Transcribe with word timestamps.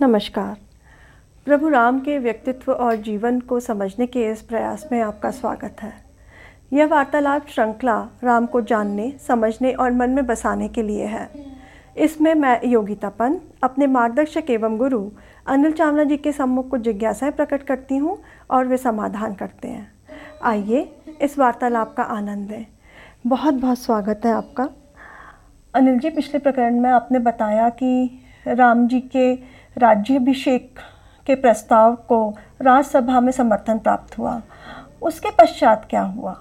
नमस्कार। 0.00 0.56
प्रभु 1.44 1.68
राम 1.68 1.98
के 2.00 2.18
व्यक्तित्व 2.18 2.72
और 2.72 2.96
जीवन 2.96 3.40
को 3.40 3.60
समझने 3.60 4.06
के 4.06 4.24
इस 4.30 4.42
प्रयास 4.42 4.88
में 4.92 5.00
आपका 5.00 5.30
स्वागत 5.30 5.76
है। 5.80 5.92
यह 6.72 6.86
वार्तालाप 6.86 7.46
श्रृंखला 7.48 8.08
राम 8.24 8.46
को 8.46 8.60
जानने, 8.60 9.12
समझने 9.28 9.72
और 9.72 9.92
मन 9.92 10.10
में 10.10 10.26
बसाने 10.26 10.68
के 10.68 10.82
लिए 10.82 11.04
है। 11.04 11.28
इसमें 11.96 12.34
मैं 12.34 12.60
योगिता 12.64 13.08
पंत 13.08 13.42
अपने 13.62 13.86
मार्गदर्शक 13.86 14.50
एवं 14.50 14.76
गुरु, 14.76 15.10
अनिल 15.46 15.72
चावला 15.72 16.04
जी 16.04 16.16
के 16.16 16.32
सम्मुख 16.32 16.68
को 16.68 16.78
जिज्ञासाएँ 16.78 17.32
प्रकट 17.32 17.62
करती 17.62 17.96
हूँ 17.96 18.18
और 18.50 18.66
वे 18.66 18.76
समाधान 18.76 19.34
करते 19.34 19.68
हैं। 19.68 19.92
आइए, 20.42 20.96
इस 21.22 21.38
वार्तालाप 21.38 21.94
का 21.96 22.02
आनंद 22.02 22.50
लें। 22.50 22.66
बहुत 23.26 23.54
बहुत 23.54 23.78
स्वागत 23.78 24.20
है 24.24 24.32
आपका। 24.32 24.68
अनिल 25.74 25.98
जी, 25.98 26.10
पिछले 26.10 26.38
प्रकरण 26.38 26.80
में 26.80 26.90
आपने 26.90 27.18
बताया 27.18 27.68
कि 27.68 28.20
राम 28.48 28.88
जी 28.88 29.00
के 29.00 29.53
राज्याभिषेक 29.78 30.78
के 31.26 31.34
प्रस्ताव 31.34 31.94
को 32.08 32.18
राज्यसभा 32.62 33.20
में 33.20 33.32
समर्थन 33.32 33.78
प्राप्त 33.78 34.18
हुआ। 34.18 34.40
उसके 35.02 35.30
पश्चात 35.30 35.86
क्या 35.90 36.02
हुआ? 36.02 36.32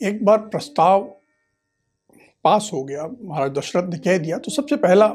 एक 0.00 0.24
बार 0.24 0.38
प्रस्ताव 0.38 1.02
पास 2.44 2.70
हो 2.72 2.82
गया 2.84 3.06
महाराज 3.22 3.50
दशरथ 3.50 3.90
ने 3.90 3.98
कह 3.98 4.18
दिया 4.18 4.38
तो 4.38 4.50
सबसे 4.50 4.76
पहला 4.76 5.08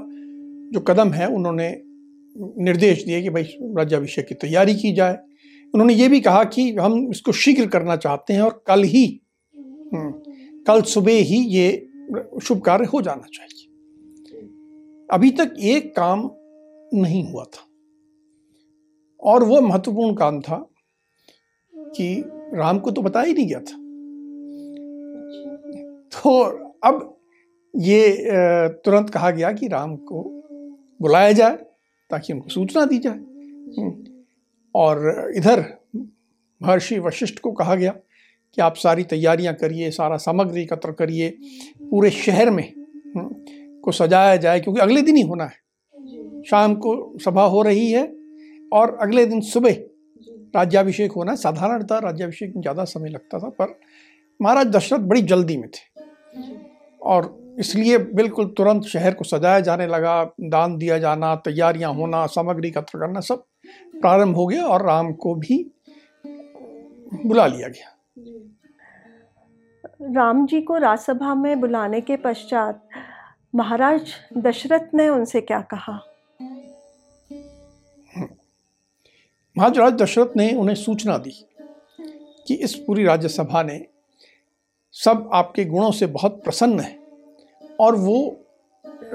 जो 0.73 0.80
कदम 0.80 1.12
है 1.14 1.28
उन्होंने 1.28 1.70
निर्देश 2.64 3.04
दिए 3.06 3.22
कि 3.22 3.30
भाई 3.30 3.44
राज्याभिषेक 3.78 4.28
की 4.28 4.36
तैयारी 4.36 4.76
की 4.76 4.92
जाए। 4.94 5.17
उन्होंने 5.73 5.94
ये 5.94 6.08
भी 6.08 6.20
कहा 6.20 6.44
कि 6.44 6.72
हम 6.76 7.09
इसको 7.12 7.31
शीघ्र 7.31 7.67
करना 7.67 7.95
चाहते 7.95 8.34
हैं 8.34 8.42
और 8.42 8.64
कल 8.67 8.84
ही 8.84 9.06
हम्म, 9.54 10.12
कल 10.64 10.81
सुबह 10.84 11.22
ही 11.23 11.38
ये 11.50 11.67
शुभ 12.44 12.62
कार्य 12.62 12.86
हो 12.86 13.02
जाना 13.02 13.28
चाहिए। 13.34 13.67
अभी 15.12 15.32
तक 15.32 15.54
एक 15.60 15.96
काम 15.96 16.32
नहीं 16.94 17.32
हुआ 17.32 17.44
था। 17.44 17.64
और 19.20 19.44
वो 19.44 19.62
महत्वपूर्ण 19.62 20.16
काम 20.16 20.42
था 20.42 20.70
कि 21.78 22.23
राम 22.54 22.80
को 22.80 22.92
तो 22.92 23.02
बताया 23.02 23.26
ही 23.26 23.34
नहीं 23.34 23.48
गया 23.48 23.59
था। 23.59 23.78
तो 26.12 26.44
अब 26.84 27.20
ये 27.76 28.18
तुरंत 28.86 29.09
कहा 29.09 29.31
गया 29.31 29.52
कि 29.52 29.68
राम 29.68 29.96
को 29.96 30.23
बुलाया 31.02 31.31
जाए 31.31 31.56
ताकि 32.09 32.34
उनको 32.34 32.50
सूचना 32.50 32.86
दी 32.86 32.98
जाए। 32.98 33.14
हम्म। 33.14 34.03
और 34.76 35.31
इधर 35.36 35.66
महर्षि 36.62 37.00
वशिष्ठ 37.00 37.40
को 37.40 37.52
कहा 37.52 37.76
गया 37.76 37.92
कि 38.56 38.62
आप 38.62 38.76
सारी 38.76 39.03
तैयारियाँ 39.03 39.53
करिए 39.53 39.92
सारा 39.92 40.18
सामग्री 40.18 40.62
एकत्र 40.62 40.92
करिए 40.92 41.38
पूरे 41.81 42.09
शहर 42.09 42.50
में 42.50 42.74
हम्म, 43.16 43.36
को 43.88 43.92
सजाया 43.94 44.36
जाए, 44.38 44.60
क्योंकि 44.60 44.82
अगले 44.82 45.02
दिन 45.02 45.16
ही 45.16 45.22
होना 45.24 45.44
है। 45.46 46.44
शाम 46.44 46.74
को 46.78 46.96
सभा 47.22 47.44
हो 47.46 47.62
रही 47.64 47.92
है 47.92 48.04
और 48.72 48.98
अगले 49.02 49.26
दिन 49.26 49.42
सुबह 49.44 49.76
राज्याभिषेक 50.56 51.12
होना 51.12 51.32
है। 51.32 51.38
साधारणतः 51.38 52.00
राज्याभिषेक 52.00 52.54
में 52.56 52.62
ज़्यादा 52.62 52.84
समय 52.86 53.10
लगता 53.10 53.40
था, 53.40 53.50
पर 53.52 53.80
महाराज 54.40 54.68
दशरथ 54.68 55.00
बड़ी 55.08 55.22
जल्दी 55.24 55.58
में 55.58 55.70
थे। 55.70 56.06
और 57.02 57.36
इसलिए 57.60 57.98
बिल्कुल 57.98 58.46
तुरंत 58.58 58.84
शहर 58.86 59.14
को 59.14 59.24
सजाया 59.26 59.60
जाने 59.62 59.88
लगा, 59.88 60.24
दान 60.42 60.78
दिया 60.78 60.98
जाना, 60.98 61.36
तैयारियाँ 61.38 61.94
होना, 61.94 62.26
सामग्री 62.28 62.68
एकत्र 62.68 63.00
करना 63.00 63.20
सब 63.22 63.44
प्रारंभ 63.96 64.36
हो 64.36 64.46
गया 64.48 64.66
और 64.66 64.86
राम 64.88 65.14
को 65.16 65.36
भी 65.38 65.66
बुला 67.26 67.46
लिया 67.48 67.68
गया। 67.70 67.94
राम 70.14 70.46
जी 70.46 70.62
को 70.62 70.78
राज्यसभा 70.78 71.34
में 71.36 71.60
बुलाने 71.60 72.02
के 72.02 72.16
पश्चात 72.18 72.87
महाराज 73.56 74.02
दशरथ 74.38 74.94
ने 74.94 75.09
उनसे 75.09 75.42
क्या 75.42 75.62
कहा? 75.62 76.00
महाराज 79.58 79.94
दशरथ 79.94 80.38
ने 80.38 80.53
उन्हें 80.53 80.76
सूचना 80.76 81.17
दी 81.17 81.45
कि 82.47 82.53
इस 82.53 82.75
पूरी 82.75 83.03
राज्यसभा 83.03 83.63
ने 83.63 83.88
सब 84.91 85.30
आपके 85.34 85.66
गुणों 85.66 85.91
से 85.91 86.06
बहुत 86.06 86.44
प्रसन्न 86.44 86.80
है 86.80 87.00
और 87.80 87.96
वो, 87.96 88.46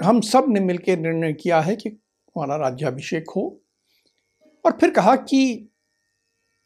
हम 0.05 0.21
सबने 0.21 0.61
मिलकर 0.61 0.99
निर्णय 0.99 1.33
किया 1.33 1.61
है 1.61 1.77
कि 1.77 1.89
हमारा 1.89 2.57
राज्याभिषेक 2.57 3.31
हो। 3.31 3.61
और 4.67 4.73
फिर 4.73 4.91
कहा 4.91 5.17
कि 5.17 5.69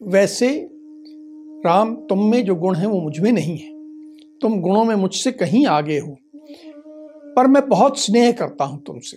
वैसे 0.03 0.69
राम, 1.66 1.97
तुम 1.97 2.31
में 2.31 2.44
जो 2.44 2.54
गुण 2.54 2.77
है 2.77 2.87
वो 2.87 3.00
मुझमें 3.00 3.33
नहीं 3.33 3.59
है। 3.59 3.72
तुम 4.38 4.60
गुणों 4.60 4.84
में 4.84 4.94
मुझसे 4.94 5.33
कहीं 5.33 5.66
आगे 5.66 5.98
हो। 5.98 6.16
पर 7.36 7.47
मैं 7.47 7.69
बहुत 7.69 7.98
स्नेह 7.98 8.32
करता 8.32 8.64
हूँ 8.64 8.82
तुमसे। 8.82 9.16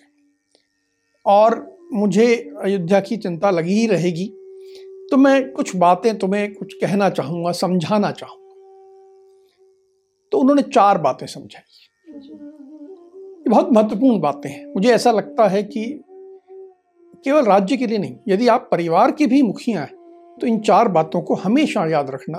और 1.26 1.78
मुझे 1.94 2.36
अयोध्या 2.64 3.00
की 3.00 3.18
चिंता 3.18 3.50
लगी 3.52 3.74
ही 3.74 3.88
रहेगी। 3.88 4.26
तो 5.12 5.18
मैं 5.18 5.52
कुछ 5.52 5.76
बातें 5.76 6.18
तुम्हें 6.18 6.54
कुछ 6.54 6.74
कहना 6.74 7.10
चाहूँगा, 7.10 7.52
समझाना 7.52 8.12
चाहूँगा। 8.12 8.38
तो 10.32 10.38
उन्होंने 10.38 10.62
चार 10.62 10.98
बातें 10.98 11.26
समझाई। 11.28 11.62
ये 12.10 13.50
बहुत 13.50 13.70
महत्वपूर्ण 13.74 14.20
बातें 14.20 14.50
हैं। 14.50 14.66
मुझे 14.66 14.90
ऐसा 14.90 15.12
लगता 15.12 15.48
है 15.48 15.64
कि 15.64 15.86
केवल 17.26 17.46
राज्य 17.46 17.78
के 17.78 17.88
लिए 17.88 17.98
नहीं, 17.98 18.16
यदि 18.28 18.48
आप 18.48 18.68
परिवार 18.72 19.12
के 19.12 19.26
भी 19.28 19.42
मुखिया 19.42 19.82
हैं 19.82 20.38
तो 20.42 20.48
इन 20.48 20.60
चार 20.60 20.88
बातों 20.88 21.22
को 21.22 21.36
हमेशा 21.36 21.86
याद 21.86 22.10
रखना 22.10 22.38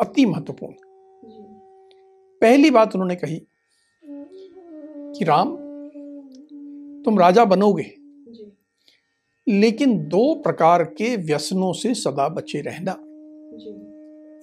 अति 0.00 0.24
महत्वपूर्ण 0.26 0.74
पहली 2.42 2.70
बात 2.70 2.94
उन्होंने 2.94 3.16
कही 3.16 3.36
कि 5.18 5.24
राम 5.24 5.56
तुम 7.02 7.18
राजा 7.18 7.44
बनोगे। 7.44 7.94
लेकिन 9.48 10.08
दो 10.08 10.34
प्रकार 10.34 10.84
के 10.84 11.16
व्यसनों 11.16 11.72
से 11.72 11.94
सदा 11.94 12.28
बचे 12.28 12.60
रहना। 12.60 12.92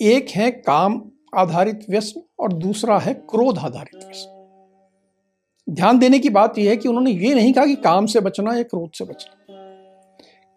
एक 0.02 0.30
है 0.30 0.52
काम 0.52 1.12
आधारित 1.36 1.86
व्यसन 1.90 2.22
और 2.40 2.54
दूसरा 2.54 3.00
है 3.00 3.14
क्रोध 3.14 3.58
आधारित 3.58 4.06
व्यसन। 4.06 4.34
ध्यान 5.70 6.00
देने 6.00 6.20
की 6.20 6.30
बात 6.30 6.58
यह 6.58 6.70
है 6.70 6.78
कि 6.78 6.88
उन्होंने 6.88 7.12
ये 7.12 7.36
नहीं 7.36 7.54
कहा 7.54 7.66
कि 7.66 7.76
काम 7.76 8.06
से 8.06 8.20
बचना 8.20 8.56
या 8.56 8.64
क्रोध 8.64 8.92
से 8.94 9.06
बचना। 9.06 9.54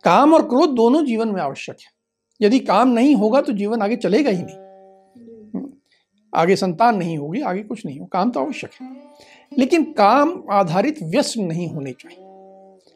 काम 0.04 0.34
और 0.34 0.48
क्रोध 0.48 0.70
दोनों 0.70 1.04
जीवन 1.04 1.28
में 1.28 1.42
आवश्यक 1.42 1.76
है। 1.80 2.00
यदि 2.46 2.58
काम 2.58 2.88
नहीं 2.88 3.14
होगा 3.14 3.40
तो 3.40 3.52
जीवन 3.52 3.82
आगे 3.82 3.96
चलेगा 3.96 4.30
ही 4.30 4.42
नहीं। 4.42 4.69
आगे 6.34 6.56
संतान 6.56 6.96
नहीं 6.96 7.18
होगी, 7.18 7.40
आगे 7.40 7.62
कुछ 7.62 7.86
नहीं 7.86 8.00
हो, 8.00 8.06
काम 8.06 8.30
तो 8.30 8.40
आवश्यक 8.40 8.70
है। 8.80 8.96
लेकिन 9.58 9.92
काम 9.92 10.44
आधारित 10.50 11.02
व्यसन 11.02 11.42
नहीं 11.42 11.68
होने 11.68 11.92
चाहिए। 11.92 12.18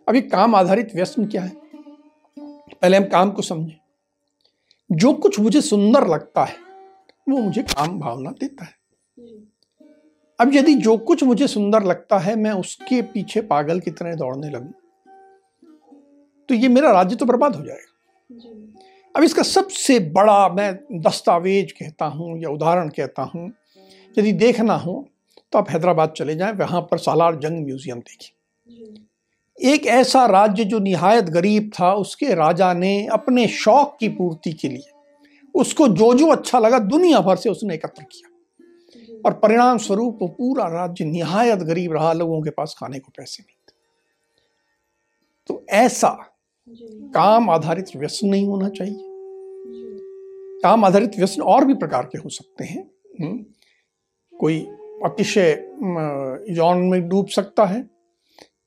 अभी 0.08 0.20
काम 0.20 0.54
आधारित 0.54 0.94
व्यसन 0.94 1.26
क्या 1.26 1.42
है? 1.42 1.52
पहले 2.82 2.96
हम 2.96 3.04
काम 3.04 3.30
को 3.30 3.42
समझें। 3.42 3.80
जो 4.92 5.12
कुछ 5.12 5.40
मुझे 5.40 5.60
सुंदर 5.60 6.06
लगता 6.06 6.44
है, 6.44 6.54
वो 7.28 7.38
मुझे 7.38 7.62
काम 7.62 8.00
भावना 8.00 8.30
देता 8.30 8.64
है। 8.64 8.84
अब 10.40 10.54
यदि 10.54 10.74
जो 10.74 10.98
कुछ 10.98 11.24
मुझे 11.24 11.46
सुंदर 11.46 11.82
लगता 11.82 12.18
है, 12.18 12.36
मैं 12.36 12.50
उसके 12.50 13.02
पीछे 13.02 13.40
पागल 13.40 13.80
की 13.80 13.90
तरह 13.90 14.14
दौड़ने 14.14 14.50
लगूं 14.50 14.70
तो 16.48 16.54
ये 16.54 16.68
मेरा 16.68 16.92
राज्य 16.92 17.16
तो 17.16 17.26
बर्बाद 17.26 17.56
हो 17.56 17.64
जाएगा। 17.64 17.90
अब 19.14 19.22
इसका 19.22 19.42
सबसे 19.42 19.98
बड़ा 20.12 20.48
मैं 20.48 20.72
दस्तावेज़ 21.00 21.72
कहता 21.72 22.04
हूँ 22.06 22.38
या 22.40 22.50
उदाहरण 22.50 22.88
कहता 22.88 23.22
हूँ, 23.24 23.52
यदि 24.16 24.32
देखना 24.34 24.74
हो 24.76 25.04
तो 25.52 25.58
आप 25.58 25.70
हैदराबाद 25.70 26.12
चले 26.16 26.34
जाएँ, 26.36 26.52
वहाँ 26.54 26.80
पर 26.82 26.98
सालार 26.98 27.36
जंग 27.36 27.64
म्यूज़ियम 27.64 27.98
देखिए। 28.00 28.30
एक 29.58 29.86
ऐसा 29.88 30.24
राज्य 30.26 30.64
जो 30.64 30.78
निहायत 30.78 31.24
गरीब 31.26 31.70
था, 31.74 31.92
उसके 31.94 32.34
राजा 32.34 32.72
ने 32.74 33.06
अपने 33.06 33.46
शौक 33.48 33.96
की 34.00 34.08
पूर्ति 34.10 34.52
के 34.52 34.68
लिए 34.68 34.90
उसको 35.54 35.88
जो 35.88 36.12
जो 36.14 36.30
अच्छा 36.32 36.58
लगा, 36.58 36.78
दुनिया 36.78 37.20
भर 37.20 37.36
से 37.36 37.50
उसने 37.50 37.74
एकत्र 37.74 38.02
किया। 38.04 38.30
और 39.24 39.32
परिणाम 39.34 39.78
स्वरूप 39.78 40.18
वो 40.22 40.28
पूरा 40.28 40.64
राज्य 40.68 41.04
निहायत 41.04 41.58
गरीब 41.60 41.92
रहा, 41.92 42.12
लोगों 42.12 42.40
के 42.42 42.50
पास 42.50 42.74
खाने 42.78 42.98
को 42.98 43.12
पैसे 43.16 43.42
नहीं 43.42 43.56
थे। 43.58 43.72
तो 45.48 45.64
ऐसा 45.72 46.08
काम 47.14 47.50
आधारित 47.50 47.86
व्यसन 47.96 48.28
नहीं 48.28 48.46
होना 48.46 48.68
चाहिए। 48.68 48.98
काम 50.62 50.84
आधारित 50.84 51.18
व्यसन 51.18 51.42
और 51.42 51.64
भी 51.64 51.74
प्रकार 51.74 52.04
के 52.04 52.18
हो 52.18 52.28
सकते 52.28 52.64
हैं। 52.64 52.90
हम्म। 53.20 53.44
कोई 54.38 54.60
अतिशय 55.04 55.50
यौन 56.50 56.78
में 56.78 57.08
डूब 57.08 57.26
सकता 57.26 57.64
है। 57.64 57.90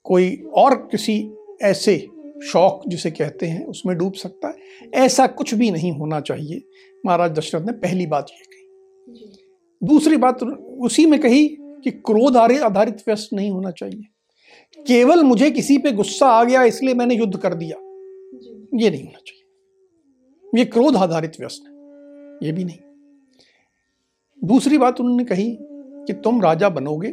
कोई 0.03 0.44
और 0.53 0.75
किसी 0.75 1.31
ऐसे 1.61 2.07
शौक 2.44 2.81
जिसे 2.88 3.11
कहते 3.11 3.45
हैं, 3.45 3.65
उसमें 3.65 3.97
डूब 3.97 4.13
सकता 4.13 4.47
है। 4.47 4.57
ऐसा 4.93 5.27
कुछ 5.27 5.53
भी 5.53 5.71
नहीं 5.71 5.91
होना 5.91 6.19
चाहिए। 6.19 6.61
महाराज 7.05 7.31
दशरथ 7.31 7.61
ने 7.61 7.71
पहली 7.71 8.07
बात 8.07 8.27
ये 8.31 8.43
कही। 8.43 8.63
दूसरी 9.83 10.17
बात, 10.17 10.43
उसी 10.79 11.05
में 11.05 11.19
कही 11.19 11.47
कि 11.59 11.91
क्रोध 11.91 12.38
आधारित 12.38 12.97
व्यस्त 13.07 13.29
नहीं 13.33 13.51
होना 13.51 13.71
चाहिए। 13.71 14.01
केवल 14.88 15.23
मुझे 15.23 15.51
किसी 15.51 15.77
पे 15.77 15.91
गुस्सा 15.91 16.27
आ 16.27 16.43
गया, 16.43 16.63
इसलिए 16.63 16.93
मैंने 16.93 17.15
युद्ध 17.15 17.38
कर 17.38 17.53
दिया। 17.53 17.87
ये 18.73 18.89
नहीं 18.89 19.03
होना 19.03 19.19
चाहिए। 19.19 20.59
ये 20.59 20.65
क्रोध 20.65 20.95
आधारित 20.95 21.39
व्यस्त 21.39 21.63
है, 21.67 21.73
ये 22.43 22.51
भी 22.51 22.63
नहीं। 22.63 22.79
दूसरी 24.41 24.77
बात 24.77 24.99
उन्होंने 24.99 25.23
कही 25.25 25.57
कि 25.59 26.13
तुम 26.13 26.41
राजा 26.41 26.69
बनोगे, 26.69 27.11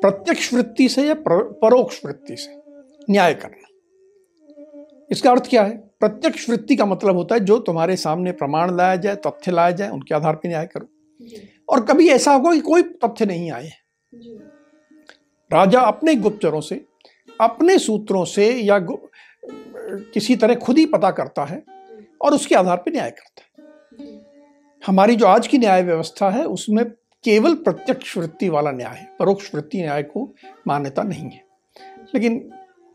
प्रत्यक्ष 0.00 0.52
वृत्ति 0.54 0.88
से 0.88 1.06
या 1.06 1.14
परोक्ष 1.24 2.04
वृत्ति 2.04 2.36
से 2.36 2.56
न्याय 3.10 3.34
करना। 3.34 3.66
इसका 5.10 5.30
अर्थ 5.30 5.48
क्या 5.50 5.62
है? 5.62 5.76
प्रत्यक्ष 6.00 6.48
वृत्ति 6.50 6.76
का 6.76 6.86
मतलब 6.86 7.16
होता 7.16 7.34
है 7.34 7.44
जो 7.44 7.58
तुम्हारे 7.58 7.96
सामने 7.96 8.32
प्रमाण 8.32 8.76
लाया 8.76 8.96
जाए, 8.96 9.16
तथ्य 9.16 9.52
लाया 9.52 9.70
जाए, 9.70 9.90
उनके 9.90 10.14
आधार 10.14 10.36
पर 10.36 10.48
न्याय 10.48 10.66
करो। 10.66 10.86
और 11.68 11.84
कभी 11.84 12.08
ऐसा 12.08 12.32
होगा 12.32 12.52
कि 12.52 12.60
कोई 12.60 12.82
तथ्य 12.82 13.26
नहीं 13.26 13.50
आए। 13.50 13.70
राजा 15.50 15.80
अपने 15.80 16.14
गुप्तचरों 16.14 16.60
से 16.60 16.84
अपने 17.40 17.78
सूत्रों 17.78 18.24
से 18.24 18.50
या 18.52 18.78
किसी 20.12 20.36
तरह 20.36 20.54
खुद 20.54 20.78
ही 20.78 20.86
पता 20.86 21.10
करता 21.10 21.44
है 21.44 21.62
और 22.20 22.34
उसके 22.34 22.54
आधार 22.54 22.76
पर 22.76 22.92
न्याय 22.92 23.10
करता 23.10 23.42
है। 23.42 23.46
हमारी 24.86 25.16
जो 25.16 25.26
आज 25.26 25.46
की 25.46 25.58
न्याय 25.58 25.82
व्यवस्था 25.82 26.30
है 26.30 26.44
उसमें 26.44 26.84
केवल 27.24 27.54
प्रत्यक्ष 27.54 28.16
वृत्ति 28.16 28.48
वाला 28.48 28.70
न्याय 28.70 28.96
है 28.96 29.16
परोक्ष 29.18 29.54
वृत्ति 29.54 29.82
न्याय 29.82 30.02
को 30.02 30.34
मान्यता 30.66 31.02
नहीं 31.02 31.30
है। 31.30 31.44
लेकिन 32.14 32.50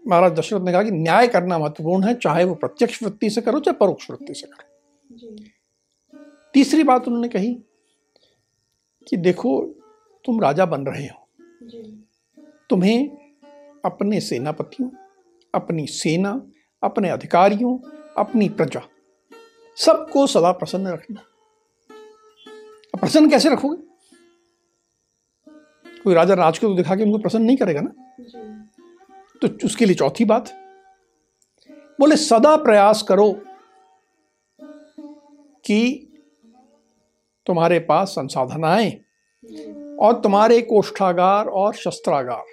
महाराज 0.08 0.32
दशरथ 0.32 0.62
ने 0.62 0.72
कहा 0.72 0.84
कि 0.84 0.92
न्याय 0.92 1.28
करना 1.28 1.58
महत्वपूर्ण 1.60 2.04
है 2.04 2.14
चाहे 2.16 2.44
वो 2.44 2.56
प्रत्यक्ष 2.56 3.04
वृत्ति 3.04 3.30
से 3.30 3.42
करो 3.42 3.60
चाहे 3.60 3.78
परोक्ष 3.78 4.10
वृत्ति 4.12 4.34
से 4.34 4.48
करो। 4.48 5.36
तीसरी 6.54 6.84
बात 6.84 7.08
उन्होंने 7.08 7.28
कही 7.28 7.54
कि 9.08 9.18
देखो 9.18 9.62
तुम 10.26 10.42
राजा 10.42 10.66
बन 10.66 10.86
रहे 10.86 11.08
हो। 11.08 11.28
तुम्हें 12.70 13.23
अपने 13.86 14.20
सेनापतियों 14.20 14.90
अपनी 15.56 15.88
सेना 15.88 16.48
अपने 16.84 17.10
अधिकारियों 17.10 17.78
अपनी 18.18 18.50
प्रजा 18.50 18.82
सबको 19.78 20.28
सदा 20.28 20.52
प्रसन्न 20.52 20.88
रखना। 20.88 21.22
प्रसन्न 23.00 23.30
कैसे 23.30 23.50
रखोगे? 23.50 23.84
कोई 26.04 26.14
राजा 26.14 26.34
राज 26.34 26.60
को 26.60 26.68
तो 26.68 26.74
दिखा 26.74 26.96
के 26.96 27.04
उनको 27.04 27.18
प्रसन्न 27.18 27.44
नहीं 27.44 27.58
करेगा 27.58 27.82
ना? 27.82 27.94
तो 29.42 29.66
उसके 29.66 29.86
लिए 29.86 29.96
चौथी 29.96 30.26
बात 30.26 30.50
बोले 32.00 32.16
सदा 32.16 32.56
प्रयास 32.56 33.02
करो 33.02 33.42
कि 35.66 36.10
तुम्हारे 37.46 37.80
पास 37.80 38.10
संसाधन 38.10 38.64
आए 38.64 38.92
और 40.00 40.22
तुम्हारे 40.22 40.62
कोष्ठागार 40.62 41.46
और 41.46 41.74
शस्त्रागार 41.74 42.44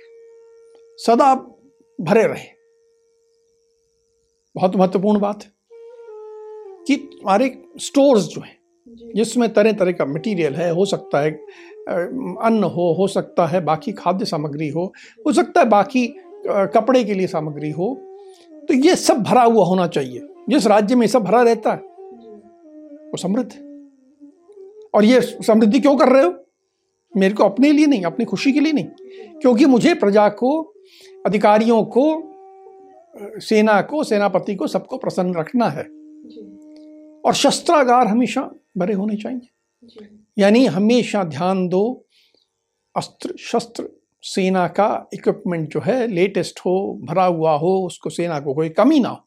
सदा 1.07 1.35
भरे 2.01 2.27
रहे। 2.27 2.49
बहुत 4.55 4.77
महत्वपूर्ण 4.77 5.21
बात 5.21 5.45
है 5.45 5.51
कि 6.87 6.97
तुम्हारे 6.97 7.63
स्टोर्स 7.79 8.23
जो 8.23 8.41
हैं 8.41 8.59
जिसमें 9.17 9.53
तरह 9.53 9.73
तरह 9.73 9.93
का 9.93 10.05
मटेरियल 10.05 10.55
है 10.55 10.71
हो 10.71 10.85
सकता 10.85 11.21
है 11.21 11.31
अन्न 12.43 12.65
हो 12.65 12.95
हो 12.99 13.07
सकता 13.07 13.47
है 13.47 13.61
बाकी 13.61 13.93
खाद्य 13.93 14.25
सामग्री 14.25 14.69
हो 14.69 14.93
हो 15.27 15.33
सकता 15.33 15.61
है 15.61 15.69
बाकी 15.69 16.15
कपड़े 16.49 17.05
के 17.05 17.15
लिए 17.15 17.27
सामग्री 17.27 17.71
हो 17.71 17.95
तो 18.69 18.75
ये 18.75 18.97
सब 18.97 19.23
भरा 19.23 19.43
हुआ 19.43 19.65
होना 19.65 19.87
चाहिए। 19.87 20.29
जिस 20.49 20.67
राज्य 20.67 20.95
में 20.95 21.07
सब 21.07 21.23
भरा 21.23 21.43
रहता 21.43 21.71
है 21.71 21.79
वो 23.11 23.17
समृद्ध 23.17 23.53
और 24.95 25.05
ये 25.05 25.21
समृद्धि 25.21 25.81
क्यों 25.81 25.97
कर 25.97 26.09
रहे 26.09 26.25
हो? 26.25 26.35
मेरे 27.17 27.35
को 27.35 27.45
अपने 27.45 27.73
लिए 27.73 27.87
नहीं 27.87 28.03
अपनी 28.03 28.25
खुशी 28.25 28.53
के 28.53 28.61
लिए 28.61 28.73
नहीं 28.73 28.85
क्योंकि 29.41 29.67
मुझे 29.67 29.95
प्रजा 29.95 30.29
को 30.29 30.75
अधिकारियों 31.27 31.85
को 31.85 32.05
सेना 33.41 33.81
को 33.83 34.05
सेनापति 34.05 34.55
को 34.55 34.67
सबको 34.67 34.97
प्रसन्न 34.97 35.35
रखना 35.35 35.69
है। 35.69 35.83
और 37.25 37.35
शस्त्रागार 37.35 38.07
हमेशा 38.07 38.51
भरे 38.79 38.95
होने 38.95 39.17
चाहिए। 39.17 39.49
यानी 40.39 40.67
हमेशा 40.67 41.25
ध्यान 41.25 41.69
दो 41.69 42.07
अस्त्र 42.97 43.35
शस्त्र 43.39 43.89
सेना 44.23 44.67
का 44.69 45.09
इक्विपमेंट 45.15 45.69
जो 45.73 45.81
है 45.81 46.07
लेटेस्ट 46.07 46.61
हो 46.61 47.01
भरा 47.03 47.25
हुआ 47.25 47.53
हो 47.57 47.87
उसको 47.87 48.11
सेना 48.11 48.41
को 48.41 48.55
कोई 48.55 48.69
कमी 48.69 49.01
ना 49.01 49.09
हो 49.09 49.27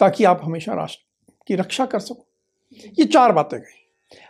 ताकि 0.00 0.24
आप 0.24 0.40
हमेशा 0.44 0.74
राष्ट्र 0.74 1.32
की 1.46 1.54
रक्षा 1.54 1.86
कर 1.86 1.98
सको। 1.98 2.26
ये 2.98 3.04
चार 3.04 3.32
बातें 3.32 3.58
गई। 3.60 3.82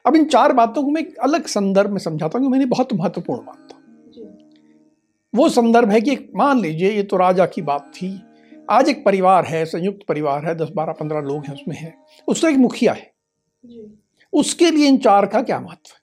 अब 0.06 0.16
इन 0.16 0.24
चार 0.24 0.52
बातों 0.52 0.84
को 0.84 0.90
मैं 0.90 1.00
एक 1.02 1.16
अलग 1.18 1.46
संदर्भ 1.46 1.90
में 1.90 1.98
समझाता 1.98 2.38
हूँ 2.38 2.50
मैंने 2.50 2.66
बहुत 2.66 2.92
महत्वपूर्ण 2.92 3.46
बात 3.46 3.68
था। 3.72 3.75
वो 5.36 5.48
संदर्भ 5.48 5.90
है 5.90 6.00
कि 6.00 6.16
मान 6.36 6.60
लीजिए 6.60 6.90
ये 6.90 7.02
तो 7.02 7.16
राजा 7.16 7.46
की 7.46 7.62
बात 7.62 7.90
थी। 7.94 8.08
आज 8.70 8.88
एक 8.88 9.04
परिवार 9.04 9.44
है 9.44 9.64
संयुक्त 9.64 10.06
परिवार 10.08 10.46
है 10.46 10.54
दस 10.54 10.68
बारह 10.76 10.92
पंद्रह 10.92 11.20
लोग 11.22 11.46
हैं 11.46 11.54
उसमें 11.54 11.76
है। 11.76 11.94
उसका 12.28 12.48
एक 12.48 12.56
मुखिया 12.56 12.92
है। 12.92 13.10
उसके 14.32 14.70
लिए 14.70 14.88
इन 14.88 14.96
चार 14.98 15.26
का 15.26 15.42
क्या 15.42 15.58
महत्व 15.60 15.92
है? 15.92 16.00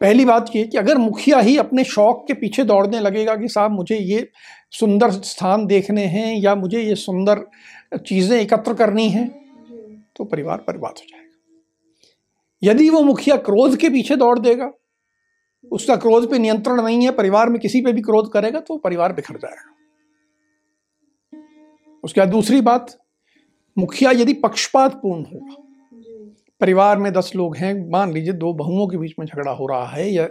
पहली 0.00 0.24
बात 0.24 0.50
ये 0.56 0.64
कि 0.64 0.78
अगर 0.78 0.98
मुखिया 0.98 1.38
ही 1.38 1.56
अपने 1.56 1.84
शौक 1.84 2.24
के 2.28 2.34
पीछे 2.34 2.64
दौड़ने 2.64 3.00
लगेगा 3.00 3.36
कि 3.36 3.48
साहब 3.48 3.70
मुझे 3.70 3.96
ये 3.96 4.28
सुंदर 4.70 5.10
स्थान 5.10 5.66
देखने 5.66 6.04
हैं 6.06 6.34
या 6.36 6.54
मुझे 6.54 6.82
ये 6.82 6.94
सुंदर 6.94 7.44
चीज़ें 7.98 8.38
एकत्र 8.40 8.74
करनी 8.74 9.08
हैं 9.08 9.28
तो 10.16 10.24
परिवार 10.24 10.64
बर्बाद 10.68 10.92
हो 10.92 11.06
जाएगा। 11.08 11.24
यदि 12.62 12.88
वो 12.90 13.02
मुखिया 13.02 13.36
क्रोध 13.36 13.76
के 13.76 13.88
पीछे 13.88 14.16
दौड़ 14.16 14.38
देगा 14.38 14.70
उसका 15.72 15.96
क्रोध 15.96 16.30
पे 16.30 16.38
नियंत्रण 16.38 16.82
नहीं 16.82 17.04
है 17.04 17.10
परिवार 17.12 17.48
में 17.48 17.60
किसी 17.60 17.80
पे 17.80 17.92
भी 17.92 18.02
क्रोध 18.02 18.32
करेगा 18.32 18.60
तो 18.60 18.76
परिवार 18.76 19.12
बिखर 19.12 19.36
जाएगा। 19.36 19.74
उसके 22.04 22.20
बाद 22.20 22.28
दूसरी 22.28 22.60
बात 22.60 22.96
मुखिया 23.78 24.10
यदि 24.10 24.32
पक्षपात 24.32 24.94
पूर्ण 24.94 25.24
होगा 25.24 25.62
परिवार 26.60 26.98
में 26.98 27.12
दस 27.12 27.32
लोग 27.36 27.56
हैं 27.56 27.74
मान 27.90 28.12
लीजिए 28.12 28.32
दो 28.32 28.52
बहुओं 28.52 28.86
के 28.88 28.96
बीच 28.96 29.14
में 29.18 29.26
झगड़ा 29.26 29.52
हो 29.52 29.66
रहा 29.66 29.86
है 29.86 30.08
या 30.10 30.28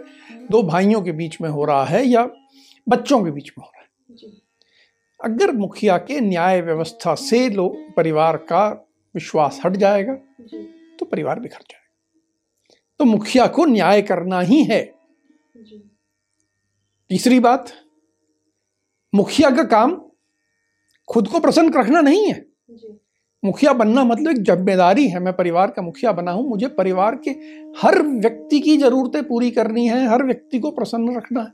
दो 0.50 0.62
भाइयों 0.62 1.02
के 1.02 1.12
बीच 1.12 1.40
में 1.40 1.48
हो 1.48 1.64
रहा 1.64 1.84
है 1.84 2.04
या 2.06 2.28
बच्चों 2.88 3.24
के 3.24 3.30
बीच 3.30 3.52
में 3.58 3.64
हो 3.64 3.70
रहा 3.74 3.82
है। 3.82 4.32
अगर 5.20 5.52
मुखिया 5.52 5.98
के 5.98 6.20
न्याय 6.20 6.60
व्यवस्था 6.60 7.14
से 7.14 7.48
लोग 7.50 7.76
परिवार 7.96 8.36
का 8.36 8.66
विश्वास 9.14 9.60
हट 9.66 9.72
जाएगा 9.72 10.14
तो 10.98 11.06
परिवार 11.06 11.40
बिखर 11.40 11.60
जाएगा। 11.60 11.84
तो 13.00 13.04
मुखिया 13.04 13.46
को 13.46 13.64
न्याय 13.64 14.02
करना 14.02 14.40
ही 14.40 14.62
है। 14.64 14.95
तीसरी 17.10 17.38
बात 17.40 17.72
मुखिया 19.12 19.50
का 19.50 19.62
काम 19.66 19.94
खुद 21.08 21.28
को 21.28 21.40
प्रसन्न 21.40 21.72
रखना 21.72 22.00
नहीं 22.00 22.24
है। 22.24 22.44
मुखिया 23.42 23.72
बनना 23.72 24.04
मतलब 24.04 24.30
एक 24.30 24.42
ज़िम्मेदारी 24.44 25.06
है। 25.08 25.20
मैं 25.20 25.32
परिवार 25.36 25.70
का 25.70 25.82
मुखिया 25.82 26.12
बना 26.12 26.32
हूँ 26.32 26.48
मुझे 26.48 26.68
परिवार 26.74 27.16
के 27.24 27.30
हर 27.78 28.00
व्यक्ति 28.02 28.60
की 28.60 28.76
जरूरतें 28.76 29.22
पूरी 29.22 29.50
करनी 29.50 29.86
है 29.88 30.06
हर 30.08 30.24
व्यक्ति 30.24 30.58
को 30.58 30.70
प्रसन्न 30.70 31.16
रखना 31.16 31.40
है। 31.40 31.52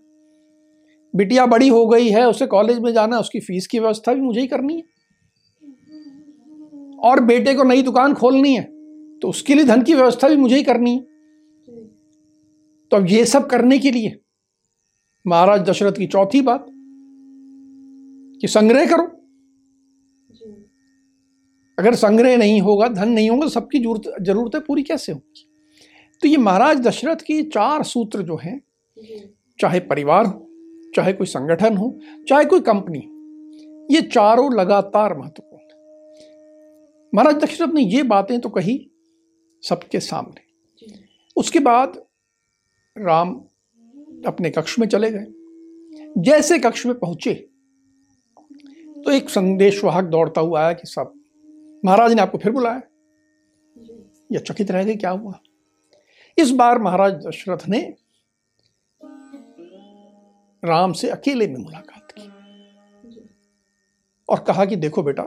बिटिया 1.14 1.46
बड़ी 1.46 1.69
हो 1.69 1.87
गई 1.87 2.08
है 2.08 2.26
उसे 2.28 2.46
कॉलेज 2.46 2.78
में 2.78 2.92
जाना 2.92 3.18
उसकी 3.18 3.40
फ़ीस 3.40 3.66
की 3.66 3.78
व्यवस्था 3.78 4.12
भी 4.14 4.21
मुझे 4.21 4.40
ही 4.40 4.47
करनी 4.47 4.76
है। 4.76 4.82
और 7.02 7.21
बेटे 7.25 7.54
को 7.54 7.64
नई 7.64 7.82
दुकान 7.82 8.14
खोलनी 8.14 8.54
है 8.54 8.62
तो 9.23 9.28
उसके 9.28 9.54
लिए 9.54 9.64
धन 9.64 9.82
की 9.82 9.94
व्यवस्था 9.94 10.28
भी 10.28 10.37
मुझे 10.37 10.56
ही 10.56 10.62
करनी 10.62 10.94
है। 10.94 11.12
तो 12.92 12.96
अब 12.96 13.06
ये 13.06 13.25
सब 13.26 13.46
करने 13.46 13.78
के 13.78 13.90
लिए 13.90 14.18
महाराज 15.26 15.61
दशरथ 15.61 15.92
की 15.92 16.06
चौथी 16.06 16.40
बात 16.40 16.66
कि 18.40 18.49
संग्रह 18.49 18.87
करो। 18.87 19.04
अगर 21.78 21.94
संग्रह 21.94 22.37
नहीं 22.37 22.61
होगा 22.61 22.88
धन 22.88 23.08
नहीं 23.08 23.30
होगा 23.30 23.42
तो 23.42 23.49
सबकी 23.49 23.78
ज़रूरत 23.78 24.22
जरूरतें 24.22 24.61
पूरी 24.61 24.82
कैसे 24.82 25.12
होगी? 25.12 25.49
तो 26.22 26.28
ये 26.28 26.37
महाराज 26.37 26.80
दशरथ 26.80 27.16
की 27.16 27.42
चार 27.42 27.82
सूत्र 27.82 28.22
जो 28.22 28.37
हैं 28.37 28.61
चाहे 29.58 29.80
परिवार 29.80 30.26
हो 30.26 30.46
चाहे 30.96 31.12
कोई 31.12 31.26
संगठन 31.26 31.76
हो 31.76 31.99
चाहे 32.28 32.44
कोई 32.44 32.61
कंपनी 32.61 32.99
हो 32.99 33.88
ये 33.90 34.02
चारों 34.02 34.52
लगातार 34.54 35.18
महत्वपूर्ण 35.18 35.62
है। 35.62 35.68
महाराज 37.14 37.42
दशरथ 37.44 37.75
ने 37.75 37.82
ये 37.82 38.02
बातें 38.02 38.40
तो 38.40 38.49
कही 38.49 38.78
सबके 39.62 40.00
सामने। 40.02 40.50
उसके 41.37 41.58
बाद 41.58 42.02
राम 42.96 43.34
अपने 44.26 44.50
कक्ष 44.50 44.78
में 44.78 44.87
चले 44.88 45.11
गए। 45.11 45.26
जैसे 46.18 46.58
कक्ष 46.58 46.84
में 46.87 46.99
पहुँचे 46.99 47.34
तो 48.96 49.11
एक 49.11 49.30
संदेशवाहक 49.30 50.04
दौड़ता 50.04 50.40
हुआ 50.40 50.61
आया 50.61 50.72
कि 50.72 50.87
सब 50.87 51.12
महाराज 51.84 52.12
ने 52.12 52.22
आपको 52.22 52.38
फिर 52.38 52.52
बुलाया। 52.52 52.82
या 54.32 54.40
चकित 54.40 54.70
रह 54.70 54.84
गए, 54.84 54.94
क्या 54.94 55.11
हुआ? 55.11 55.38
इस 56.38 56.50
बार 56.50 56.78
महाराज 56.78 57.14
दशरथ 57.26 57.68
ने 57.68 57.80
राम 60.62 60.92
से 60.92 61.08
अकेले 61.11 61.46
में 61.46 61.56
मुलाकात 61.56 62.12
की 62.12 62.28
और 64.28 64.44
कहा 64.44 64.64
कि 64.64 64.76
देखो 64.76 65.02
बेटा, 65.02 65.22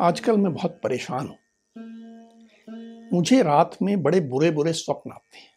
आजकल 0.00 0.36
मैं 0.36 0.52
बहुत 0.54 0.80
परेशान 0.82 1.26
हूँ। 1.26 1.36
मुझे 3.12 3.42
रात 3.42 3.76
में 3.82 4.02
बड़े 4.02 4.20
बुरे 4.20 4.50
बुरे 4.50 4.72
स्वप्न 4.72 5.10
आते 5.10 5.38
हैं। 5.38 5.48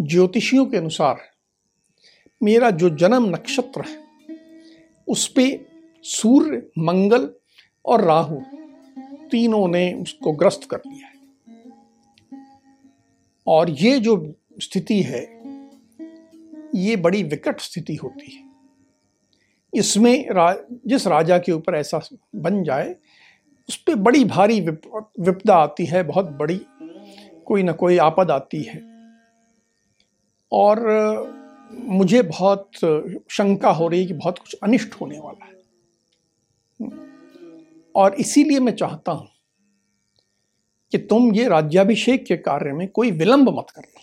ज्योतिषियों 0.00 0.66
के 0.66 0.76
अनुसार 0.76 1.20
मेरा 2.42 2.70
जो 2.70 2.90
जन्म 2.90 3.26
नक्षत्र 3.26 3.80
है 3.80 4.04
उस 5.08 5.28
पर 5.28 5.66
सूर्य 6.02 6.70
मंगल 6.78 7.34
और 7.86 8.04
राहु 8.04 8.40
तीनों 9.30 9.68
ने 9.68 9.94
उसको 9.94 10.32
ग्रस्त 10.32 10.68
कर 10.70 10.80
लिया 10.86 11.06
है। 11.06 11.14
और 13.46 13.70
ये 13.70 13.98
जो 14.00 14.34
स्थिति 14.60 15.02
है 15.02 15.22
ये 16.74 16.96
बड़ी 16.96 17.22
विकट 17.22 17.60
स्थिति 17.60 17.94
होती 17.94 18.34
है। 18.36 18.48
इसमें 19.74 20.30
रा, 20.30 20.56
जिस 20.86 21.06
राजा 21.06 21.38
के 21.38 21.52
ऊपर 21.52 21.74
ऐसा 21.74 22.00
बन 22.36 22.62
जाए 22.64 22.96
उस 23.68 23.76
पर 23.76 23.94
बड़ी 23.94 24.24
भारी 24.24 24.60
विप, 24.60 24.80
विपदा 25.20 25.54
आती 25.54 25.84
है 25.86 26.02
बहुत 26.02 26.30
बड़ी 26.38 26.60
कोई 27.46 27.62
ना 27.62 27.72
कोई 27.72 27.96
आपद 27.98 28.30
आती 28.30 28.62
है। 28.62 28.80
और 30.52 30.80
मुझे 31.72 32.22
बहुत 32.22 32.70
शंका 33.30 33.70
हो 33.70 33.88
रही 33.88 34.00
है 34.00 34.06
कि 34.06 34.14
बहुत 34.14 34.38
कुछ 34.38 34.54
अनिष्ट 34.62 34.94
होने 35.00 35.18
वाला 35.18 35.46
है। 35.46 35.56
और 37.94 38.14
इसीलिए 38.14 38.60
मैं 38.60 38.74
चाहता 38.74 39.12
हूँ 39.12 39.28
कि 40.92 40.98
तुम 40.98 41.32
ये 41.34 41.48
राज्याभिषेक 41.48 42.24
के 42.26 42.36
कार्य 42.36 42.72
में 42.72 42.86
कोई 42.88 43.10
विलंब 43.10 43.48
मत 43.58 43.70
करना 43.70 43.96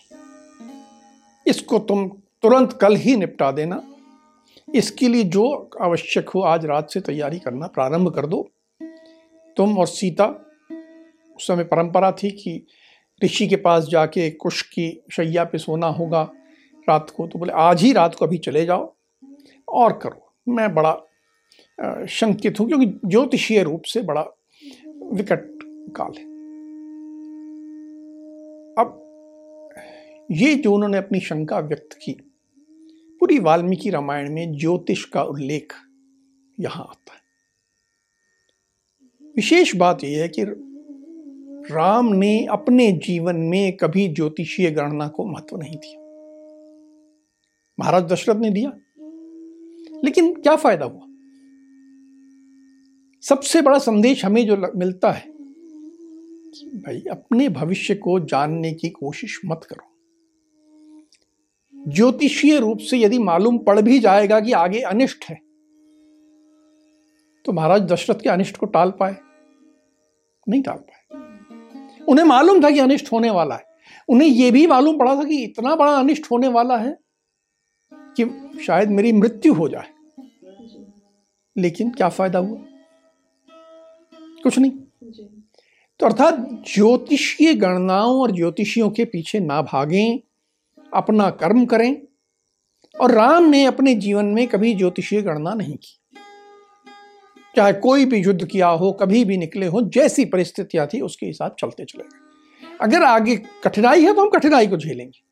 इसको 1.46 1.78
तुम 1.78 2.08
तुरंत 2.42 2.72
कल 2.72 2.96
ही 2.96 3.16
निपटा 3.16 3.50
देना। 3.52 3.82
इसके 4.68 5.08
लिए 5.08 5.24
जो 5.24 5.70
आवश्यक 5.82 6.28
हो 6.28 6.40
आज 6.42 6.64
रात 6.66 6.90
से 6.90 7.00
तैयारी 7.00 7.38
करना 7.38 7.66
प्रारंभ 7.66 8.14
कर 8.14 8.26
दो। 8.26 8.48
तुम 9.56 9.78
और 9.78 9.86
सीता, 9.86 10.26
उस 11.36 11.46
समय 11.46 11.64
परंपरा 11.64 12.12
थी 12.12 12.30
कि 12.30 12.66
ऋषि 13.24 13.46
के 13.48 13.56
पास 13.56 13.84
जाके 13.84 14.30
कुश 14.30 14.62
की 14.62 14.88
शैया 15.12 15.44
पे 15.44 15.58
सोना 15.58 15.86
होगा 15.86 16.22
रात 16.88 17.10
को 17.16 17.26
तो 17.26 17.38
बोले, 17.38 17.52
आज 17.52 17.82
ही 17.82 17.92
रात 17.92 18.14
को 18.14 18.24
अभी 18.24 18.38
चले 18.38 18.64
जाओ 18.64 18.94
और 19.68 19.92
करो। 19.92 20.32
मैं 20.48 20.74
बड़ा 20.74 20.92
शंकित 22.06 22.60
हूँ, 22.60 22.68
क्योंकि 22.68 22.86
ज्योतिषीय 23.04 23.62
रूप 23.62 23.82
से 23.82 24.02
बड़ा 24.02 24.22
विकट 25.12 25.58
काल 25.96 26.12
है। 26.18 26.24
अब, 28.78 29.02
ये 30.30 30.54
जो 30.54 30.72
उन्होंने 30.72 30.98
अपनी 30.98 31.20
शंका 31.20 31.58
व्यक्त 31.58 31.98
की, 32.02 32.12
पूरी 33.20 33.38
वाल्मीकि 33.38 33.90
रामायण 33.90 34.32
में 34.34 34.56
ज्योतिष 34.56 35.04
का 35.04 35.22
उल्लेख 35.22 35.72
यहाँ 36.60 36.84
आता 36.84 37.14
है। 37.14 37.25
विशेष 39.36 39.76
बात 39.76 40.04
यह 40.04 40.22
है 40.22 40.28
कि 40.28 40.44
राम 41.74 42.06
ने 42.06 42.44
अपने 42.44 42.92
जीवन 42.92 43.36
में 43.36 43.76
कभी 43.76 44.08
ज्योतिषीय 44.08 44.70
गणना 44.70 45.08
को 45.08 45.26
महत्व 45.26 45.56
नहीं 45.56 45.76
दिया। 45.76 46.00
महाराज 47.80 48.02
दशरथ 48.04 48.36
ने 48.36 48.50
दिया। 48.50 48.72
लेकिन 50.04 50.34
क्या 50.34 50.56
फ़ायदा 50.56 50.86
हुआ? 50.86 51.00
सबसे 53.22 53.62
बड़ा 53.62 53.78
संदेश 53.78 54.24
हमें 54.24 54.46
जो 54.46 54.72
मिलता 54.76 55.10
है 55.10 55.24
कि 56.50 56.82
भाई, 56.86 57.04
अपने 57.10 57.48
भविष्य 57.48 57.94
को 57.94 58.20
जानने 58.20 58.72
की 58.72 58.88
कोशिश 58.88 59.40
मत 59.46 59.60
करो। 59.72 59.96
ज्योतिषीय 61.92 62.58
रूप 62.58 62.78
से 62.78 62.98
यदि 62.98 63.18
मालूम 63.18 63.58
पड़ 63.58 63.80
भी 63.80 63.98
जाएगा 63.98 64.40
कि 64.40 64.52
आगे 64.52 64.80
अनिष्ट 64.80 65.24
है 65.24 65.45
तो 67.46 67.52
महाराज 67.52 67.82
दशरथ 67.82 68.14
के 68.14 68.28
अनिष्ट 68.28 68.56
को 68.56 68.66
टाल 68.66 68.90
पाए। 68.90 69.16
नहीं 70.48 70.62
टाल 70.62 70.76
पाए। 70.76 71.18
उन्हें 72.08 72.24
मालूम 72.26 72.64
था 72.64 72.70
कि 72.70 72.78
अनिष्ट 72.78 73.12
होने 73.12 73.30
वाला 73.30 73.54
है। 73.54 73.64
उन्हें 74.08 74.28
यह 74.28 74.52
भी 74.52 74.66
मालूम 74.66 74.98
पड़ा 74.98 75.16
था 75.16 75.24
कि 75.24 75.44
इतना 75.44 75.74
बड़ा 75.74 75.92
अनिष्ट 75.92 76.26
होने 76.32 76.48
वाला 76.48 76.76
है 76.76 76.98
कि 77.94 78.50
शायद 78.66 78.90
मेरी 78.90 79.12
मृत्यु 79.12 79.54
हो 79.54 79.68
जाए। 79.68 79.88
लेकिन 81.58 81.90
क्या 81.90 82.08
फ़ायदा 82.08 82.38
हुआ? 82.38 82.58
कुछ 84.42 84.58
नहीं। 84.58 84.70
तो 85.98 86.06
अर्थात 86.06 86.34
ज्योतिषीय 86.74 87.54
गणनाओं 87.54 88.22
और 88.22 88.30
ज्योतिषियों 88.30 88.90
के 88.90 89.04
पीछे 89.04 89.40
ना 89.40 89.62
भागें, 89.62 90.18
अपना 90.94 91.30
कर्म 91.30 91.66
करें 91.66 92.02
और 93.00 93.10
राम 93.10 93.44
ने 93.44 93.64
अपने 93.64 93.94
जीवन 93.94 94.24
में 94.24 94.48
कभी 94.48 94.74
ज्योतिषीय 94.74 95.22
गणना 95.22 95.54
नहीं 95.54 95.76
की। 95.76 96.00
चाहे 97.56 97.72
कोई 97.72 98.04
भी 98.04 98.18
युद्ध 98.18 98.46
किया 98.46 98.68
हो, 98.68 98.92
कभी 98.92 99.24
भी 99.24 99.36
निकले 99.36 99.66
हो, 99.66 99.82
जैसी 99.82 100.24
परिस्थितियाँ 100.24 100.86
थी, 100.86 101.00
उसके 101.00 101.26
हिसाब 101.26 101.56
चलते 101.60 101.84
चले 101.84 102.04
गए। 102.04 102.18
अगर 102.80 103.02
आगे 103.02 103.36
कठिनाई 103.36 104.02
है 104.02 104.14
तो 104.14 104.22
हम 104.22 104.28
कठिनाई 104.28 104.66
को 104.66 104.76
झेलेंगे। 104.76 105.26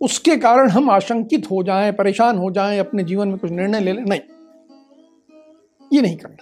उसके 0.00 0.36
कारण 0.36 0.70
हम 0.70 0.90
आशंकित 0.90 1.50
हो 1.50 1.62
जाएँ, 1.62 1.92
परेशान 1.92 2.36
हो 2.36 2.50
जाएँ, 2.50 2.78
अपने 2.78 3.04
जीवन 3.04 3.28
में 3.28 3.38
कुछ 3.38 3.50
निर्णय 3.50 3.80
ले 3.80 3.92
लें। 3.92 4.02
नहीं। 4.02 4.20
ये 5.92 6.02
नहीं 6.02 6.16
करना। 6.16 6.36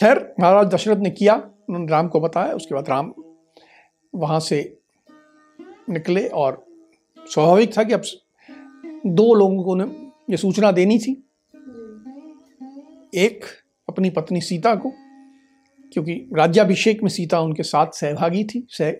खैर, 0.00 0.34
महाराज 0.40 0.66
दशरथ 0.66 0.96
ने 0.96 1.10
किया, 1.10 1.34
उन्होंने 1.68 1.86
राम 1.88 2.08
को 2.08 2.20
बताया, 2.20 2.52
उसके 2.52 2.74
बाद 2.74 2.88
राम 2.88 3.14
वहाँ 4.14 4.40
से 4.40 4.78
निकले 5.90 6.28
और 6.28 6.66
स्वाभाविक 7.20 7.78
था 7.78 7.82
कि 7.84 7.92
अब 7.92 8.02
दो 9.06 9.34
लोगों 9.34 9.64
को 9.64 9.74
ने 9.74 9.84
ये 10.30 10.36
सूचना 10.36 10.72
देनी 10.72 10.98
थी। 10.98 11.25
एक 13.14 13.44
अपनी 13.88 14.10
पत्नी 14.10 14.40
सीता 14.40 14.74
को 14.74 14.92
क्योंकि 15.92 16.30
राज्याभिषेक 16.36 17.02
में 17.02 17.10
सीता 17.10 17.40
उनके 17.40 17.62
साथ 17.62 17.86
सहभागी 17.86 18.44
थी 18.44 18.66
सह 18.70 18.92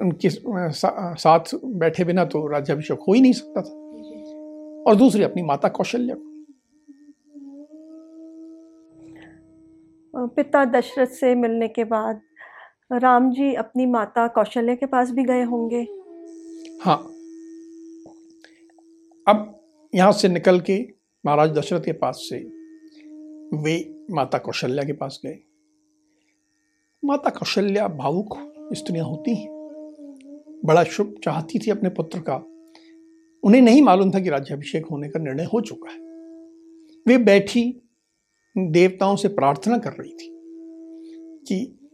उनके 0.00 0.28
सा, 0.30 1.14
साथ 1.14 1.40
बैठे 1.54 2.04
बिना 2.04 2.24
तो 2.24 2.46
राज्याभिषेक 2.46 2.98
हो 3.08 3.12
ही 3.12 3.20
नहीं 3.20 3.32
सकता 3.32 3.62
था। 3.62 3.72
और 4.86 4.96
दूसरी 4.96 5.22
अपनी 5.22 5.42
माता 5.42 5.68
कौशल्या 5.68 6.16
को। 6.16 6.28
पिता 10.26 10.64
दशरथ 10.64 11.06
से 11.06 11.34
मिलने 11.34 11.68
के 11.68 11.84
बाद 11.84 12.20
राम 12.92 13.30
जी 13.30 13.54
अपनी 13.54 13.86
माता 13.86 14.26
कौशल्या 14.28 14.74
के 14.74 14.86
पास 14.86 15.10
भी 15.10 15.24
गए 15.24 15.42
होंगे। 15.42 15.86
हाँ। 16.82 16.98
अब 19.28 19.60
यहाँ 19.94 20.12
से 20.12 20.28
निकल 20.28 20.60
के 20.60 20.88
महाराज 21.26 21.50
दशरथ 21.50 21.80
के 21.80 21.92
पास 21.92 22.26
से 22.30 22.61
वे 23.54 24.04
माता 24.10 24.38
कौशल्या 24.38 24.84
के 24.84 24.92
पास 24.92 25.20
गए। 25.26 25.38
माता 27.04 27.30
कौशल्या 27.30 27.88
भावुक 27.88 28.54
स्त्रियाँ 28.72 29.06
होती 29.06 29.34
हैं। 29.34 29.50
बड़ा 30.64 30.84
शुभ 30.84 31.20
चाहती 31.24 31.58
थी 31.58 31.70
अपने 31.70 31.88
पुत्र 31.88 32.18
का। 32.18 32.34
उन्हें 33.44 33.62
नहीं 33.62 33.82
मालूम 33.82 34.10
था 34.10 34.20
कि 34.20 34.28
राज्याभिषेक 34.30 34.86
होने 34.86 35.08
का 35.08 35.20
निर्णय 35.20 35.44
हो 35.44 35.60
चुका 35.60 35.90
है। 35.90 36.00
वे 37.08 37.18
बैठी 37.18 37.82
देवताओं 38.58 39.16
से 39.16 39.28
प्रार्थना 39.28 39.78
कर 39.78 39.92
रही 39.92 40.12
थी 40.12 40.28
कि 41.48 41.88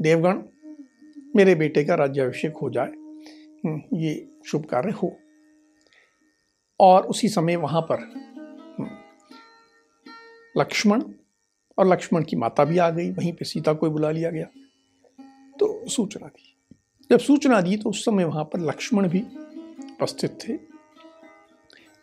देवगण 0.00 0.42
मेरे 1.36 1.54
बेटे 1.54 1.84
का 1.84 1.94
राज्याभिषेक 1.94 2.56
हो 2.56 2.70
जाए। 2.70 2.92
हम्म, 3.64 3.82
ये 3.96 4.28
शुभ 4.46 4.64
कार्य 4.64 4.90
हो। 4.90 5.16
और 6.80 7.06
उसी 7.06 7.28
समय 7.28 7.56
वहाँ 7.56 7.82
पर 7.82 8.29
लक्ष्मण 10.60 11.02
और 11.78 11.86
लक्ष्मण 11.86 12.24
की 12.24 12.36
माता 12.36 12.64
भी 12.64 12.78
आ 12.78 12.88
गई, 12.90 13.10
वहीं 13.10 13.32
पे 13.32 13.44
सीता 13.44 13.72
को 13.72 13.90
बुला 13.90 14.10
लिया 14.10 14.30
गया। 14.30 14.46
तो 15.58 15.88
सूचना 15.88 16.26
दी। 16.26 16.56
जब 17.10 17.18
सूचना 17.18 17.60
दी 17.60 17.76
तो 17.76 17.90
उस 17.90 18.04
समय 18.04 18.24
वहाँ 18.24 18.44
पर 18.44 18.60
लक्ष्मण 18.60 19.08
भी 19.08 19.20
उपस्थित 19.20 20.38
थे। 20.42 20.54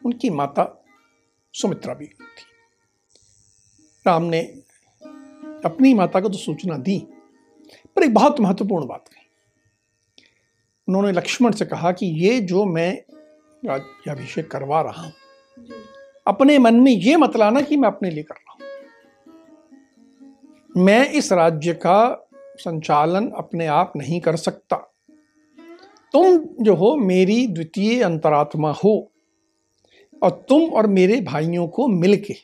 उनकी 0.01 0.29
माता 0.29 0.63
सुमित्रा 1.53 1.93
भी 1.93 2.05
थी। 2.05 2.45
राम 4.05 4.23
ने 4.23 4.39
अपनी 5.65 5.93
माता 5.93 6.19
को 6.19 6.29
तो 6.29 6.37
सूचना 6.37 6.77
दी, 6.77 6.97
पर 7.95 8.03
एक 8.03 8.13
बहुत 8.13 8.39
महत्वपूर्ण 8.39 8.87
बात 8.87 9.07
कही। 9.07 9.25
उन्होंने 10.87 11.11
लक्ष्मण 11.11 11.51
से 11.51 11.65
कहा 11.65 11.91
कि 11.91 12.05
ये 12.05 12.39
जो 12.41 12.65
मैं 12.65 12.91
राज्याभिषेक 13.63 14.49
करवा 14.51 14.81
रहा 14.81 15.03
हूँ, 15.03 15.13
अपने 16.27 16.57
मन 16.59 16.75
में 16.75 16.91
ये 16.91 17.15
मत 17.15 17.35
लाना 17.37 17.61
कि 17.61 17.77
मैं 17.77 17.87
अपने 17.87 18.09
लिए 18.09 18.23
कर 18.23 18.35
रहा 18.35 18.46
मैं 20.77 21.09
इस 21.09 21.31
राज्य 21.31 21.73
का 21.73 22.29
संचालन 22.57 23.31
अपने 23.31 23.67
आप 23.67 23.93
नहीं 23.95 24.21
कर 24.21 24.35
सकता। 24.35 24.75
तुम 26.13 26.37
जो 26.37 26.75
हो 26.75 26.95
मेरी 26.95 27.47
द्वितीय 27.47 28.03
अंतरात्मा 28.03 28.71
हो 28.71 29.11
और 30.23 30.45
तुम 30.49 30.63
और 30.63 30.87
मेरे 30.87 31.21
भाइयों 31.21 31.67
को 31.67 31.87
मिलके 31.87 32.35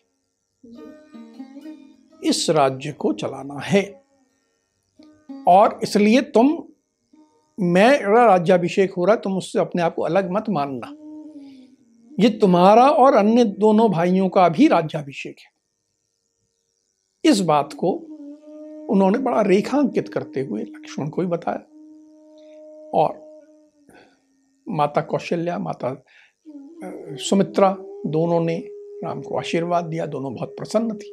इस 2.29 2.49
राज्य 2.49 2.91
को 2.91 3.13
चलाना 3.13 3.59
है। 3.59 4.03
और 5.47 5.79
इसलिए 5.83 6.21
तुम 6.21 6.63
मैं 7.59 7.99
राज्याभिषेक 7.99 8.93
हो 8.93 9.05
रहा 9.05 9.15
तुम 9.15 9.37
उससे 9.37 9.59
अपने 9.59 9.81
आप 9.81 9.95
को 9.95 10.01
अलग 10.01 10.31
मत 10.31 10.45
मानना। 10.49 10.87
ये 12.19 12.29
तुम्हारा 12.29 12.89
और 12.89 13.13
अन्य 13.13 13.43
दोनों 13.43 13.91
भाइयों 13.91 14.29
का 14.29 14.49
भी 14.49 14.67
राज्याभिषेक 14.67 15.35
है। 15.39 15.53
इस 17.31 17.39
बात 17.39 17.73
को 17.73 18.12
उन्होंने 18.89 19.17
बड़ा 19.17 19.41
रेखांकित 19.41 20.09
करते 20.09 20.41
हुए 20.41 20.61
लक्ष्मण 20.61 21.09
को 21.09 21.21
ही 21.21 21.27
बताया। 21.27 21.59
और 22.93 23.21
माता 24.67 25.01
कौशल्या 25.01 25.57
माता 25.59 26.03
सुमित्रा 27.19 27.75
दोनों 28.05 28.39
ने 28.41 28.57
राम 29.03 29.21
को 29.21 29.37
आशीर्वाद 29.37 29.85
दिया 29.85 30.05
दोनों 30.05 30.33
बहुत 30.35 30.55
प्रसन्न 30.57 30.95
थी। 30.95 31.11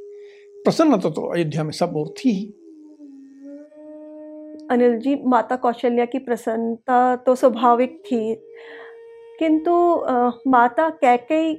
प्रसन्न 0.65 0.99
तो, 0.99 1.11
तो 1.11 1.23
अयोध्या 1.23 1.65
में 1.65 1.73
सब 1.73 1.97
और 1.97 2.09
थी 2.09 2.31
ही। 2.31 2.47
अनिल 4.71 4.99
जी 4.99 5.15
माता 5.25 5.57
कौशल्या 5.57 6.05
की 6.05 6.19
प्रसन्नता 6.19 7.17
तो 7.17 7.35
स्वाभाविक 7.35 8.03
थी 8.07 8.35
किंतु 9.39 10.05
माता 10.51 10.89
कैकई 10.91 11.55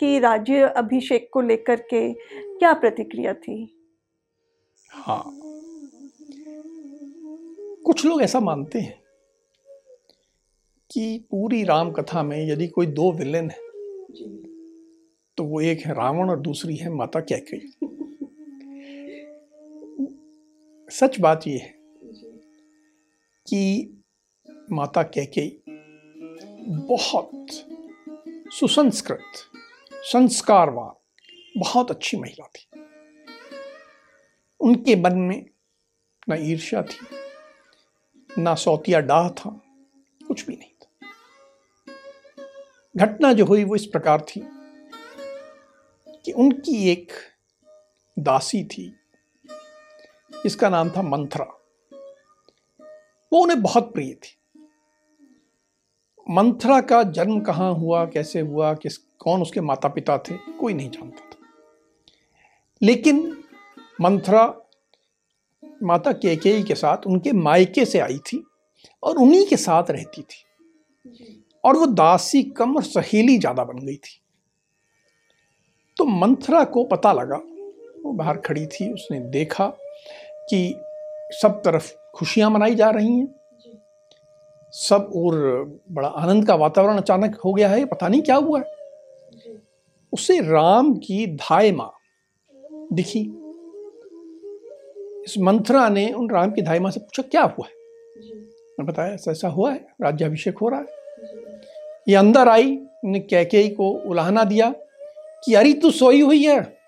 की 0.00 0.18
राज्य 0.18 0.60
अभिषेक 0.76 1.28
को 1.32 1.40
लेकर 1.40 1.80
के 1.80 2.12
क्या 2.12 2.72
प्रतिक्रिया 2.72 3.34
थी? 3.34 3.79
हाँ। 4.90 5.22
कुछ 7.84 8.04
लोग 8.06 8.22
ऐसा 8.22 8.40
मानते 8.40 8.78
हैं 8.78 8.98
कि 10.90 11.26
पूरी 11.30 11.64
राम 11.64 11.90
कथा 11.90 12.22
में 12.22 12.48
यदि 12.48 12.66
कोई 12.68 12.86
दो 12.86 13.12
विलेन 13.12 13.50
है 13.50 13.68
तो 15.36 15.44
वो 15.44 15.60
एक 15.60 15.80
है 15.80 15.94
रावण 15.94 16.30
और 16.30 16.40
दूसरी 16.40 16.76
है 16.76 16.90
माता 16.90 17.20
कैकई। 17.20 17.60
सच 20.90 21.20
बात 21.20 21.46
यह 21.46 21.58
है 21.58 21.74
कि 23.46 24.02
माता 24.72 25.02
कैकई 25.02 25.62
बहुत 26.68 27.46
सुसंस्कृत, 28.52 29.32
संस्कारवान, 29.92 30.92
बहुत 31.60 31.90
अच्छी 31.90 32.16
महिला 32.16 32.46
थी। 32.46 32.79
उनके 34.60 34.96
मन 34.96 35.18
में 35.18 35.50
न 36.28 36.36
ईर्ष्या 36.40 36.82
थी, 36.82 37.06
ना 38.38 38.54
सौतिया 38.54 39.00
डाह 39.00 39.28
था, 39.28 39.60
कुछ 40.28 40.46
भी 40.46 40.56
नहीं 40.56 40.70
था। 40.70 41.06
घटना 42.96 43.32
जो 43.32 43.44
हुई 43.44 43.64
वो 43.64 43.76
इस 43.76 43.86
प्रकार 43.86 44.20
थी 44.20 44.40
कि 46.24 46.32
उनकी 46.32 46.92
एक 46.92 47.12
दासी 48.18 48.64
थी, 48.64 48.96
जिसका 50.42 50.68
नाम 50.68 50.90
था 50.90 51.02
मंथरा। 51.02 51.44
वो 53.32 53.42
उन्हें 53.42 53.62
बहुत 53.62 53.94
प्रिय 53.94 54.14
थी। 54.14 54.36
मंथरा 56.30 56.80
का 56.80 57.02
जन्म 57.02 57.40
कहाँ 57.40 57.74
हुआ, 57.74 58.04
कैसे 58.06 58.40
हुआ, 58.40 58.74
किस, 58.74 58.98
कौन 58.98 59.42
उसके 59.42 59.60
माता 59.60 59.88
पिता 59.88 60.18
थे, 60.18 60.36
कोई 60.36 60.74
नहीं 60.74 60.90
जानता 60.90 61.24
था। 61.24 61.36
लेकिन 62.82 63.39
मंथरा 64.00 64.46
माता 65.82 66.12
केकेई 66.12 66.62
के 66.62 66.74
साथ 66.74 67.06
उनके 67.06 67.32
मायके 67.32 67.84
से 67.84 67.98
आई 67.98 68.18
थी 68.18 68.42
और 69.02 69.16
उन्हीं 69.16 69.46
के 69.46 69.56
साथ 69.56 69.90
रहती 69.90 70.22
थी। 70.22 70.44
और 71.64 71.76
वो 71.76 71.86
दासी 71.86 72.42
कम 72.42 72.76
और 72.76 72.82
सहेली 72.82 73.38
ज़्यादा 73.38 73.64
बन 73.64 73.78
गई 73.78 73.96
थी। 73.96 74.20
तो 75.96 76.04
मंथरा 76.04 76.64
को 76.64 76.84
पता 76.84 77.12
लगा, 77.12 77.36
वो 78.04 78.12
बाहर 78.12 78.36
खड़ी 78.36 78.66
थी, 78.66 78.92
उसने 78.92 79.20
देखा 79.20 79.66
कि 80.50 80.74
सब 81.32 81.60
तरफ़ 81.62 81.92
खुशियाँ 82.14 82.50
मनाई 82.50 82.74
जा 82.74 82.90
रही 82.90 83.18
हैं। 83.18 83.28
सब 84.74 85.10
और 85.16 85.34
बड़ा 85.90 86.08
आनंद 86.08 86.46
का 86.46 86.54
वातावरण 86.54 86.96
अचानक 86.96 87.40
हो 87.44 87.52
गया 87.54 87.68
है, 87.68 87.84
पता 87.84 88.08
नहीं 88.08 88.22
क्या 88.22 88.36
हुआ 88.36 88.58
है। 88.58 88.78
उसे 90.12 90.40
राम 90.40 90.94
की 90.94 91.26
धाय 91.26 91.72
माँ 91.72 91.92
दिखी। 92.92 93.22
इस 95.26 95.34
मंथरा 95.38 95.88
ने 95.88 96.12
उन 96.12 96.30
राम 96.30 96.50
की 96.50 96.62
धाय 96.62 96.78
माँ 96.78 96.90
से 96.90 97.00
पूछा 97.00 97.22
क्या 97.22 97.42
हुआ 97.42 97.66
है? 97.66 97.72
बताया 98.84 99.14
ऐसा 99.14 99.30
ऐसा 99.30 99.48
हुआ 99.48 99.72
है 99.72 99.86
राज्याभिषेक 100.02 100.58
हो 100.58 100.68
रहा 100.68 100.80
है। 100.80 100.86
ये 102.08 102.14
अंदर 102.14 102.48
आई 102.48 102.78
ने 103.04 103.20
कैके 103.20 103.68
को 103.68 103.90
उलाहना 103.90 104.44
दिया 104.44 104.74
कि 105.44 105.54
अरे 105.54 105.72
तू 105.72 105.90
सोई 105.90 106.20
हुई 106.20 106.42
है 106.44 106.78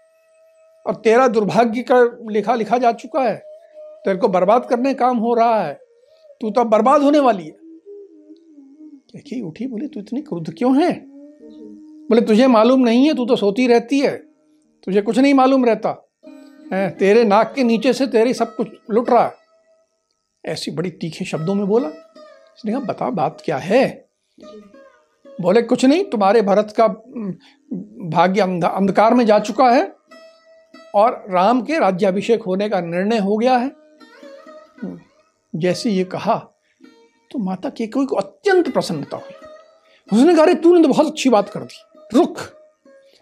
और 0.87 0.95
तेरा 0.95 1.29
दुर्भाग्य 1.29 1.83
का 1.83 2.19
लिखा 2.31 2.55
लिखा 2.55 2.79
जा 2.79 2.93
चुका 2.93 3.23
है। 3.23 3.37
तेरे 3.79 4.17
को 4.17 4.29
बर्बाद 4.29 4.67
करने 4.67 4.95
काम 4.95 5.19
हो 5.19 5.35
रहा 5.35 5.63
है। 5.63 5.81
तू 6.41 6.51
तो 6.51 6.65
बर्बाद 6.65 7.03
होने 7.03 7.19
वाली 7.19 7.45
है। 7.45 7.57
देखी 9.15 9.41
उठी 9.41 9.67
बोली 9.67 9.89
तू 9.89 10.01
इतनी 10.01 10.21
क्रुद्ध 10.21 10.55
क्यों 10.59 10.83
है? 10.83 10.93
बोले 12.09 12.21
तुझे 12.21 12.47
मालूम 12.47 12.81
नहीं 12.81 13.07
है 13.07 13.15
तू 13.15 13.27
तो 13.27 13.37
सोती 13.37 13.67
रहती 13.67 14.01
है। 14.01 14.17
तुझे 14.85 15.03
कुछ 15.03 15.19
नहीं 15.19 15.35
मालूम 15.35 15.65
रहता। 15.65 16.12
है, 16.73 16.89
तेरे 16.91 17.25
नाक 17.25 17.53
के 17.55 17.63
नीचे 17.65 17.93
से 17.93 18.07
तेरे 18.07 18.35
सब 18.35 18.55
कुछ 18.57 18.69
लुट 18.91 19.11
रहा 19.11 19.25
है। 19.25 19.35
ऐसी 20.45 20.71
बड़ी 20.71 20.91
तीखे 20.91 21.25
शब्दों 21.25 21.55
में 21.55 21.67
बोला 21.67 21.89
उसने 21.89 22.73
कहा 22.73 22.81
बता, 22.83 23.11
बात 23.11 23.43
क्या 23.45 23.57
है? 23.57 24.09
बोले, 25.41 25.63
कुछ 25.63 25.85
नहीं, 25.85 26.05
तुम्हारे 26.05 26.43
भरत 26.43 26.75
का 26.81 26.87
भाग्य 28.09 28.41
अंधकार 28.41 29.15
में 29.15 29.25
जा 29.27 29.39
चुका 29.39 29.71
है 29.71 29.93
और 30.95 31.25
राम 31.31 31.63
के 31.63 31.79
राज्याभिषेक 31.79 32.43
होने 32.43 32.69
का 32.69 32.81
निर्णय 32.81 33.19
हो 33.19 33.37
गया 33.37 33.57
है। 33.57 33.71
जैसे 35.55 35.91
ये 35.91 36.05
कहा 36.07 36.37
तो 37.31 37.39
माता 37.39 37.69
के 37.69 37.87
कोई 37.87 38.07
को 38.07 38.17
अत्यंत 38.17 38.73
प्रसन्नता 38.73 39.17
हुई। 39.17 39.35
उसने 40.11 40.35
कहा 40.35 40.55
तूने 40.55 40.83
तो 40.83 40.89
बहुत 40.89 41.07
अच्छी 41.07 41.31
बात 41.31 41.49
कर 41.49 41.61
दी 41.61 41.77
रुख 42.15 42.41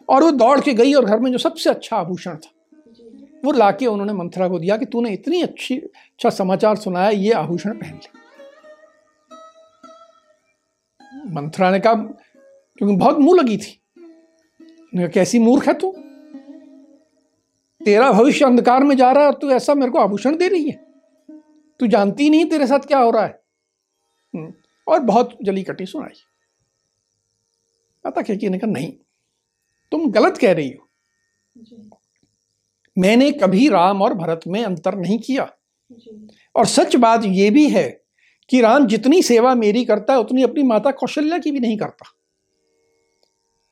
और 0.08 0.22
वो 0.22 0.30
दौड़ 0.30 0.60
के 0.60 0.72
गई 0.74 0.94
और 0.94 1.04
घर 1.04 1.20
में 1.20 1.30
जो 1.32 1.38
सबसे 1.38 1.70
अच्छा 1.70 1.96
आभूषण 1.96 2.36
था 2.36 2.50
वो 3.44 3.52
लाके 3.52 3.86
उन्होंने 3.86 4.12
मंथरा 4.12 4.48
को 4.48 4.58
दिया 4.58 4.76
कि 4.76 4.84
तूने 4.84 5.10
इतनी 5.10 5.42
अच्छी 5.42 5.78
अच्छा 5.78 6.30
समाचार 6.30 6.76
सुनाया 6.76 7.10
ये 7.10 7.32
आभूषण 7.32 7.80
पहन 7.80 7.94
ले। 7.94 8.20
मंथरा 11.30 11.70
ने 11.70 11.80
कहा 11.80 11.94
क्योंकि 11.94 12.96
बहुत 12.96 13.18
मुँह 13.18 13.42
लगी 13.42 13.56
थी। 13.56 13.80
कैसी 15.08 15.38
मूर्ख 15.38 15.68
है 15.68 15.74
तू? 15.74 15.92
तेरा 17.84 18.12
भविष्य 18.12 18.44
अंधकार 18.44 18.84
में 18.84 18.96
जा 18.96 19.12
रहा 19.12 19.22
है 19.22 19.30
और 19.30 19.38
तू 19.38 19.50
ऐसा 19.50 19.74
मेरे 19.74 19.92
को 19.92 19.98
आभूषण 19.98 20.36
दे 20.36 20.48
रही 20.48 20.70
है। 20.70 20.86
तू 21.80 21.86
जानती 21.86 22.30
नहीं 22.30 22.44
तेरे 22.44 22.66
साथ 22.66 22.78
क्या 22.78 22.98
हो 22.98 23.10
रहा 23.10 23.24
है। 23.24 23.42
हम्म, 24.34 24.52
और 24.88 25.00
बहुत 25.00 25.38
जली 25.42 25.62
कटी 25.62 25.86
सुनाई। 25.86 26.20
पता 28.04 28.22
कहा 28.22 28.66
नहीं 28.66 28.92
तुम 29.92 30.10
गलत 30.10 30.38
कह 30.38 30.52
रही 30.52 30.70
हो। 30.70 30.89
मैंने 33.00 33.30
कभी 33.32 33.68
राम 33.68 34.02
और 34.02 34.14
भरत 34.14 34.40
में 34.46 34.64
अंतर 34.64 34.94
नहीं 34.94 35.18
किया। 35.18 35.48
और 36.54 36.66
सच 36.66 36.96
बात 36.96 37.24
यह 37.24 37.50
भी 37.50 37.68
है 37.68 37.88
कि 38.50 38.60
राम 38.60 38.86
जितनी 38.86 39.22
सेवा 39.22 39.54
मेरी 39.54 39.84
करता 39.84 40.12
है 40.12 40.20
उतनी 40.20 40.42
अपनी 40.42 40.62
माता 40.62 40.90
कौशल्या 40.90 41.38
की 41.38 41.50
भी 41.50 41.60
नहीं 41.60 41.76
करता। 41.78 42.16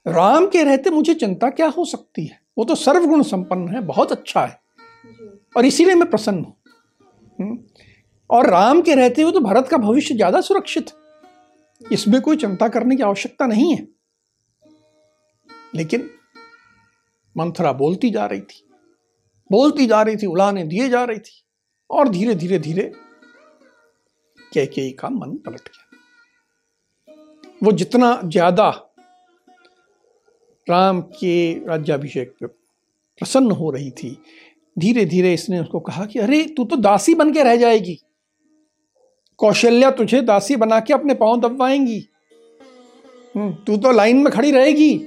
राम 0.06 0.46
के 0.46 0.62
रहते 0.64 0.90
मुझे 0.90 1.14
चिंता 1.14 1.50
क्या 1.50 1.66
हो 1.68 1.84
सकती 1.84 2.24
है? 2.24 2.40
वो 2.58 2.64
तो 2.64 2.74
सर्वगुण 2.74 3.22
संपन्न 3.22 3.68
है 3.68 3.80
बहुत 3.80 4.12
अच्छा 4.12 4.44
है। 4.46 4.60
और 5.56 5.64
इसीलिए 5.64 5.94
मैं 5.94 6.10
प्रसन्न 6.10 6.44
हूँ। 6.44 6.56
हम्म। 7.38 7.58
और 8.30 8.50
राम 8.50 8.80
के 8.82 8.94
रहते 8.94 9.22
हुए 9.22 9.32
तो 9.32 9.40
भारत 9.40 9.68
का 9.68 9.76
भविष्य 9.76 10.14
ज़्यादा 10.14 10.40
सुरक्षित। 10.40 10.90
इसमें 11.92 12.20
कोई 12.20 12.36
चिंता 12.36 12.68
करने 12.68 12.96
की 12.96 13.02
आवश्यकता 13.02 13.46
नहीं 13.46 13.74
है। 13.76 13.86
लेकिन 15.74 16.10
मंथरा 17.36 17.72
बोलती 17.72 18.10
जा 18.10 18.26
रही 18.26 18.40
थी। 18.40 18.67
बोलती 19.50 19.86
जा 19.86 20.00
रही 20.02 20.16
थी 20.16 20.26
उलाने 20.26 20.64
दिए 20.64 20.88
जा 20.88 21.04
रही 21.04 21.18
थी। 21.18 21.42
और 21.90 22.08
धीरे 22.08 22.34
धीरे 22.34 22.58
धीरे 22.58 22.90
कैकेयी 24.52 24.90
का 24.92 25.08
मन 25.10 25.30
पलट 25.46 25.68
गया। 25.68 25.84
वो 27.62 27.72
जितना 27.72 28.20
ज़्यादा 28.24 28.68
राम 30.66 31.00
के 31.00 31.52
राज्याभिषेक 31.66 32.34
पे 32.40 32.46
प्रसन्न 32.46 33.50
हो 33.50 33.70
रही 33.70 33.90
थी 33.92 34.16
धीरे 34.76 35.04
धीरे 35.04 35.32
इसने 35.34 35.60
उसको 35.60 35.80
कहा 35.80 36.04
कि 36.06 36.18
अरे 36.18 36.42
तू 36.56 36.64
तो 36.64 36.76
दासी 36.76 37.14
बन 37.14 37.32
के 37.32 37.42
रह 37.42 37.56
जाएगी। 37.56 37.98
कौशल्या 39.40 39.90
तुझे 39.90 40.20
दासी 40.22 40.56
बना 40.56 40.80
के 40.80 40.94
अपने 40.94 41.14
पाँव 41.14 41.40
दबवाएँगी। 41.40 41.98
हम्म, 43.34 43.52
तू 43.56 43.76
तो 43.76 43.92
लाइन 43.92 44.16
में 44.16 44.32
खड़ी 44.32 44.50
रहेगी 44.50 45.06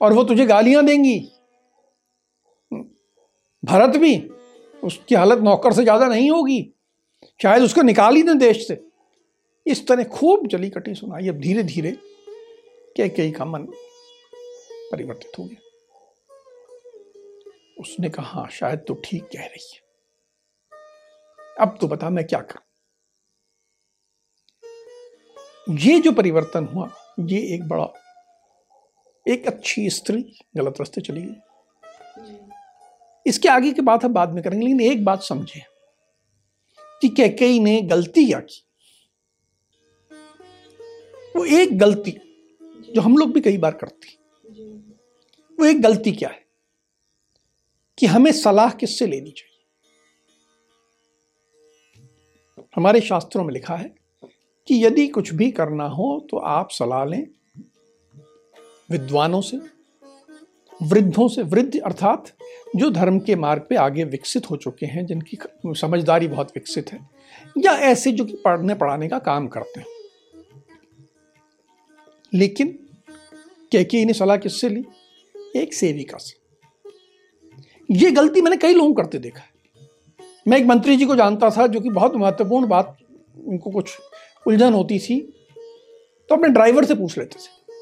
और 0.00 0.12
वो 0.12 0.24
तुझे 0.24 0.46
गालियाँ 0.46 0.84
देंगी। 0.84 1.18
भरत 3.64 3.96
भी 3.96 4.16
उसकी 4.82 5.14
हालत 5.14 5.38
नौकर 5.38 5.72
से 5.72 5.82
ज़्यादा 5.82 6.06
नहीं 6.06 6.30
होगी। 6.30 6.60
शायद 7.40 7.62
उसको 7.62 7.82
निकाल 7.82 8.16
ही 8.16 8.22
दें 8.22 8.38
देश 8.38 8.66
से। 8.68 8.80
इस 9.66 9.86
तरह 9.88 10.04
खूब 10.06 10.46
जली 10.46 10.70
कटी 10.70 10.94
सुनाई। 10.94 11.28
अब 11.28 11.38
धीरे 11.40 11.62
धीरे 11.62 11.92
कह 12.96 13.08
कई 13.08 13.30
का 13.30 13.44
मन 13.44 13.62
परिवर्तित 14.90 15.38
हो 15.38 15.44
गया। 15.44 15.58
उसने 17.80 18.08
कहा 18.08 18.26
हाँ 18.30 18.48
शायद 18.50 18.84
तो 18.88 18.94
ठीक 19.04 19.24
कह 19.26 19.44
रही 19.44 19.68
है। 19.74 19.80
अब 21.60 21.76
तो 21.80 21.88
बता 21.88 22.10
मैं 22.10 22.24
क्या 22.26 22.40
करूँ? 22.42 22.62
ये 25.78 25.98
जो 26.00 26.12
परिवर्तन 26.12 26.64
हुआ, 26.66 26.88
ये 27.20 27.38
एक 27.54 27.68
बड़ा, 27.68 27.88
एक 29.26 29.46
अच्छी 29.46 29.88
स्त्री 29.90 30.22
गलत 30.56 30.74
रास्ते 30.80 31.00
चली 31.00 31.22
गई। 31.22 31.34
इसके 33.26 33.48
आगे 33.48 33.72
की 33.72 33.82
बात 33.82 34.04
हम 34.04 34.12
बाद 34.12 34.32
में 34.32 34.42
करेंगे, 34.44 34.66
लेकिन 34.66 34.80
एक 34.80 35.04
बात 35.04 35.22
समझे 35.22 35.60
कि 37.00 37.08
कैकई 37.08 37.58
ने 37.58 37.80
गलती 37.82 38.26
क्या 38.26 38.40
की। 38.40 38.62
वो 41.36 41.44
एक 41.44 41.78
गलती 41.78 42.10
जो 42.94 43.00
हम 43.00 43.16
लोग 43.16 43.32
भी 43.32 43.40
कई 43.40 43.58
बार 43.58 43.72
करते 43.74 44.12
वो 45.58 45.64
एक 45.64 45.80
गलती 45.82 46.12
क्या 46.12 46.28
है? 46.28 46.42
कि 47.98 48.06
हमें 48.06 48.32
सलाह 48.32 48.70
किससे 48.70 49.06
लेनी 49.06 49.30
चाहिए? 49.30 49.50
हमारे 52.76 53.00
शास्त्रों 53.00 53.44
में 53.44 53.52
लिखा 53.54 53.76
है 53.76 53.94
कि 54.68 54.84
यदि 54.84 55.06
कुछ 55.06 55.32
भी 55.34 55.50
करना 55.50 55.84
हो 55.84 56.26
तो 56.30 56.36
आप 56.36 56.70
सलाह 56.70 57.04
लें 57.04 57.26
विद्वानों 58.90 59.40
से, 59.40 59.56
वृद्धों 60.82 61.28
से, 61.28 61.42
वृद्ध 61.42 61.80
अर्थात 61.80 62.32
जो 62.76 62.90
धर्म 62.90 63.18
के 63.18 63.36
मार्ग 63.36 63.62
पे 63.68 63.76
आगे 63.76 64.04
विकसित 64.04 64.50
हो 64.50 64.56
चुके 64.56 64.86
हैं, 64.86 65.06
जिनकी 65.06 65.38
समझदारी 65.66 66.28
बहुत 66.28 66.48
विकसित 66.48 66.92
है, 66.92 67.08
या 67.58 67.72
ऐसे 67.72 68.12
जो 68.12 68.24
कि 68.24 68.32
पढ़ने 68.32 68.74
पढ़ाने 68.74 69.08
का 69.08 69.18
काम 69.18 69.48
करते 69.48 69.80
हैं। 69.80 69.86
लेकिन 72.34 72.78
के 73.76 74.04
ने 74.04 74.12
सलाह 74.12 74.36
किससे 74.36 74.68
ली? 74.68 74.84
एक 75.56 75.74
सेविका 75.74 76.18
से। 76.18 76.44
ये 77.90 78.10
गलती 78.10 78.40
मैंने 78.40 78.56
कई 78.56 78.74
लोगों 78.74 78.94
करते 78.94 79.18
देखा 79.18 79.40
है। 79.40 79.54
मैं 80.48 80.58
एक 80.58 80.66
मंत्री 80.66 80.96
जी 80.96 81.04
को 81.04 81.16
जानता 81.16 81.50
था, 81.50 81.66
जो 81.66 81.80
कि 81.80 81.90
बहुत 81.90 82.16
महत्वपूर्ण 82.16 82.66
बात, 82.66 82.96
उनको 83.44 83.70
कुछ 83.70 83.98
उलझन 84.46 84.72
होती 84.72 84.98
थी 84.98 85.20
तो 86.28 86.34
अपने 86.34 86.48
ड्राइवर 86.48 86.84
से 86.84 86.94
पूछ 86.94 87.18
लेते 87.18 87.36
थे। 87.36 87.72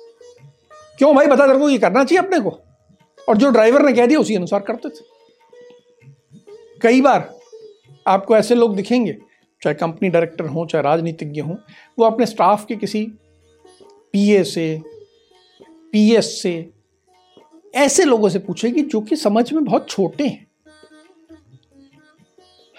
क्यों 0.99 1.15
भाई, 1.15 1.27
बता 1.27 1.47
तेरे 1.47 1.59
को 1.59 1.69
ये 1.69 1.79
करना 1.79 2.05
चाहिए 2.05 2.27
अपने 2.27 2.41
को? 2.41 2.62
और 3.29 3.37
जो 3.37 3.51
ड्राइवर 3.51 3.83
ने 3.83 3.93
कह 3.93 4.07
दिया 4.07 4.21
उसी 4.21 4.35
अनुसार 4.35 4.61
करते 4.61 4.89
थे। 4.89 5.05
कई 6.83 7.01
बार 7.01 7.35
आपको 8.07 8.37
ऐसे 8.37 8.55
लोग 8.55 8.77
दिखेंगे, 8.77 9.13
चाहे 9.63 9.75
कंपनी 9.75 10.09
डायरेक्टर 10.09 10.47
हो, 10.47 10.67
चाहे 10.67 10.85
राजनीतिज्ञ 10.85 11.41
हों, 11.41 11.57
वो 11.99 12.05
अपने 12.05 12.27
स्टाफ 12.27 12.65
के 12.67 12.77
किसी 12.77 13.05
पीए 14.13 14.45
से, 14.45 14.83
पीएस 15.93 16.43
से 16.43 16.71
ऐसे 17.75 18.05
लोगों 18.05 18.29
से 18.29 18.39
पूछेगी 18.39 18.83
जो 18.83 19.01
कि 19.01 19.17
समझ 19.17 19.53
में 19.53 19.65
बहुत 19.65 19.89
छोटे 19.89 20.27
हैं। 20.27 20.47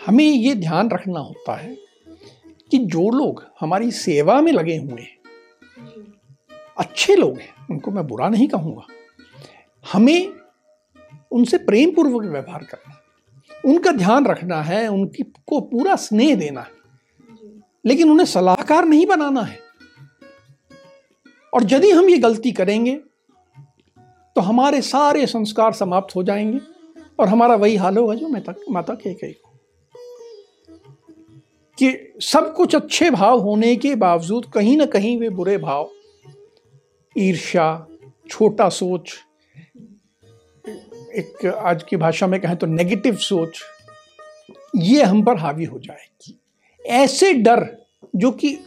हमें 0.06 0.26
ये 0.26 0.56
ध्यान 0.56 0.90
रखना 0.90 1.20
होता 1.20 1.56
है 1.56 1.76
कि 2.72 2.78
जो 2.78 3.10
लोग 3.10 3.44
हमारी 3.60 3.92
सेवा 3.92 4.42
में 4.42 4.52
लगे 4.52 4.78
हुए 4.78 5.02
हैं, 5.02 5.18
अच्छे 6.78 7.16
लोग 7.16 7.38
हैं, 7.38 7.54
उनको 7.72 7.92
मैं 7.92 8.08
बुरा 8.08 8.30
नहीं 8.30 8.48
कहूँगा। 8.48 8.86
हमें 9.92 10.34
उनसे 11.32 11.58
प्रेम 11.58 11.92
पूर्वक 11.92 12.24
व्यवहार 12.24 12.64
करना 12.64 13.00
उनका 13.66 13.92
ध्यान 13.92 14.26
रखना 14.26 14.62
है 14.62 14.88
उनकी 14.88 15.24
को 15.24 15.62
पूरा 15.62 15.96
स्नेह 15.96 16.36
देना 16.36 16.62
है। 16.62 16.72
लेकिन 17.86 18.10
उन्हें 18.10 18.26
सलाहकार 18.26 18.86
नहीं 18.86 19.06
बनाना 19.06 19.42
है। 19.42 19.60
और 21.54 21.74
यदि 21.74 21.92
हम 21.92 22.10
ये 22.10 22.18
गलती 22.18 22.52
करेंगे 22.52 22.96
तो 24.36 24.42
हमारे 24.42 24.82
सारे 24.82 25.28
संस्कार 25.28 25.74
समाप्त 25.74 26.16
हो 26.16 26.24
जाएँगे 26.24 26.60
और 27.20 27.28
हमारा 27.28 27.56
वही 27.56 27.76
हाल 27.76 27.98
होगा 27.98 28.16
जो 28.16 28.28
मैं 28.28 28.44
तक, 28.44 28.56
माता 28.70 28.94
के 28.94 29.14
कही 29.14 29.34
कि 31.80 32.14
सब 32.22 32.54
कुछ 32.54 32.76
अच्छे 32.76 33.10
भाव 33.10 33.40
होने 33.40 33.76
के 33.76 33.96
बावजूद 33.96 34.46
कहीं 34.46 34.78
ना 34.78 34.86
कहीं 34.86 35.18
वे 35.18 35.30
बुरे 35.30 35.58
भाव, 35.58 35.90
ईर्ष्या, 37.18 37.88
छोटा 38.30 38.70
सोच 38.70 39.14
एक 41.14 41.46
आज 41.46 41.84
की 41.84 41.98
भाषा 41.98 42.28
में 42.28 42.40
कहें 42.42 42.56
तो 42.56 42.68
नेगेटिव 42.68 43.16
सोच, 43.16 43.62
ये 44.76 45.04
हम 45.04 45.24
पर 45.24 45.38
हावी 45.38 45.66
हो 45.66 45.80
जाएगी। 45.80 46.40
ऐसे 46.86 47.34
डर 47.34 47.66
जो 48.16 48.32
कि 48.32 48.58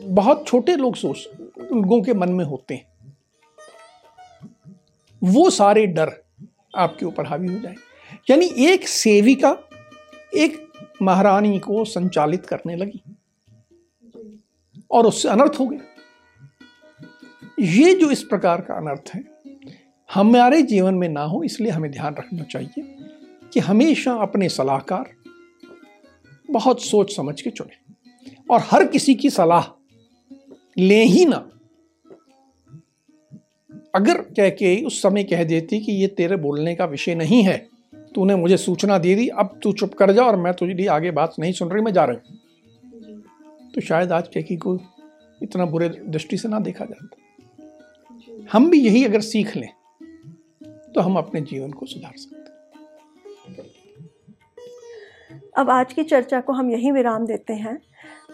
बहुत 0.00 0.46
छोटे 0.46 0.76
लोग 0.76 0.96
सोच, 0.96 1.26
लोगों 1.62 2.00
के 2.02 2.14
मन 2.14 2.28
में 2.28 2.44
होते 2.44 2.74
हैं, 2.74 2.86
वो 5.22 5.48
सारे 5.50 5.86
डर 5.86 6.12
आपके 6.76 7.06
ऊपर 7.06 7.26
हावी 7.26 7.48
हो 7.48 7.58
जाए 7.60 7.74
यानी 8.30 8.50
एक 8.66 8.88
सेविका, 8.88 9.56
एक 10.34 10.66
महारानी 11.02 11.58
को 11.58 11.84
संचालित 11.84 12.46
करने 12.46 12.76
लगी 12.76 13.02
और 14.90 15.06
उससे 15.06 15.28
अनर्थ 15.28 15.60
हो 15.60 15.66
गया। 15.66 15.80
ये 17.60 17.94
जो 17.94 18.10
इस 18.10 18.22
प्रकार 18.22 18.60
का 18.60 18.74
अनर्थ 18.74 19.10
है 19.14 19.22
हमारे 20.10 20.62
जीवन 20.62 20.94
में 20.94 21.08
ना 21.08 21.22
हो 21.22 21.42
इसलिए 21.42 21.70
हमें 21.70 21.90
ध्यान 21.90 22.14
रखना 22.14 22.42
चाहिए 22.42 22.82
कि 23.52 23.60
हमेशा 23.60 24.12
अपने 24.12 24.48
सलाहकार 24.48 25.10
बहुत 26.48 26.82
सोच 26.82 27.14
समझ 27.16 27.40
के 27.40 27.50
चुने। 27.50 27.84
और 28.50 28.60
हर 28.62 28.84
किसी 28.84 29.14
की 29.14 29.30
सलाह 29.30 29.66
ले 30.78 31.02
ही 31.04 31.24
ना। 31.24 31.36
अगर 33.94 34.20
कह 34.30 34.48
के 34.50 34.76
उस 34.82 35.00
समय 35.02 35.24
कह 35.24 35.44
देती 35.44 35.80
कि 35.80 35.92
ये 35.92 36.06
तेरे 36.06 36.36
बोलने 36.36 36.74
का 36.74 36.84
विषय 36.84 37.14
नहीं 37.14 37.42
है 37.42 37.56
तूने 38.14 38.36
मुझे 38.36 38.56
सूचना 38.56 38.98
दे 38.98 39.14
दी 39.14 39.28
अब 39.28 39.58
तू 39.62 39.72
चुप 39.72 39.94
कर 39.94 40.12
जा 40.12 40.22
और 40.22 40.36
मैं 40.36 40.52
तुझे 40.54 40.74
लिए 40.74 40.86
आगे 40.86 41.10
बात 41.10 41.34
नहीं 41.38 41.52
सुन 41.52 41.68
रही 41.68 41.82
मैं 41.82 41.92
जा 41.92 42.04
रही 42.04 42.16
हूँ। 42.16 42.38
तो 43.74 43.80
शायद 43.80 44.12
आज 44.12 44.28
कैकी 44.28 44.56
को 44.56 44.78
इतना 45.40 45.64
बुरे 45.66 45.88
दृष्टि 45.88 46.36
से 46.36 46.48
ना 46.48 46.58
देखा 46.60 46.84
जाता। 46.84 48.48
हम 48.52 48.70
भी 48.70 48.80
यही 48.80 49.04
अगर 49.04 49.20
सीख 49.20 49.56
लें 49.56 49.68
तो 50.96 51.02
हम 51.02 51.16
अपने 51.16 51.40
जीवन 51.40 51.72
को 51.72 51.86
सुधार 51.86 52.12
सकते 52.16 52.46
अब 55.56 55.70
आज 55.70 55.92
की 55.92 56.04
चर्चा 56.04 56.40
को 56.40 56.52
हम 56.52 56.70
यहीं 56.70 56.92
विराम 56.92 57.26
देते 57.26 57.52
हैं। 57.52 57.82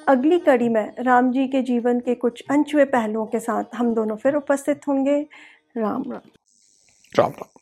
अगली 0.09 0.39
कड़ी 0.39 0.69
में 0.69 0.95
राम 0.99 1.33
जी 1.33 1.49
के 1.49 1.63
जीवन 1.63 2.01
के 2.01 2.15
कुछ 2.15 2.45
अनछुए 2.51 2.85
पहलुओं 2.85 3.27
के 3.27 3.41
साथ 3.41 3.65
हम 3.75 3.95
दोनों 3.95 4.17
फिर 4.17 4.35
उपस्थित 4.35 4.81
होंगे। 4.89 5.27
राम 5.77 6.03
राम। 6.13 6.31
राम 7.19 7.31
राम। 7.31 7.62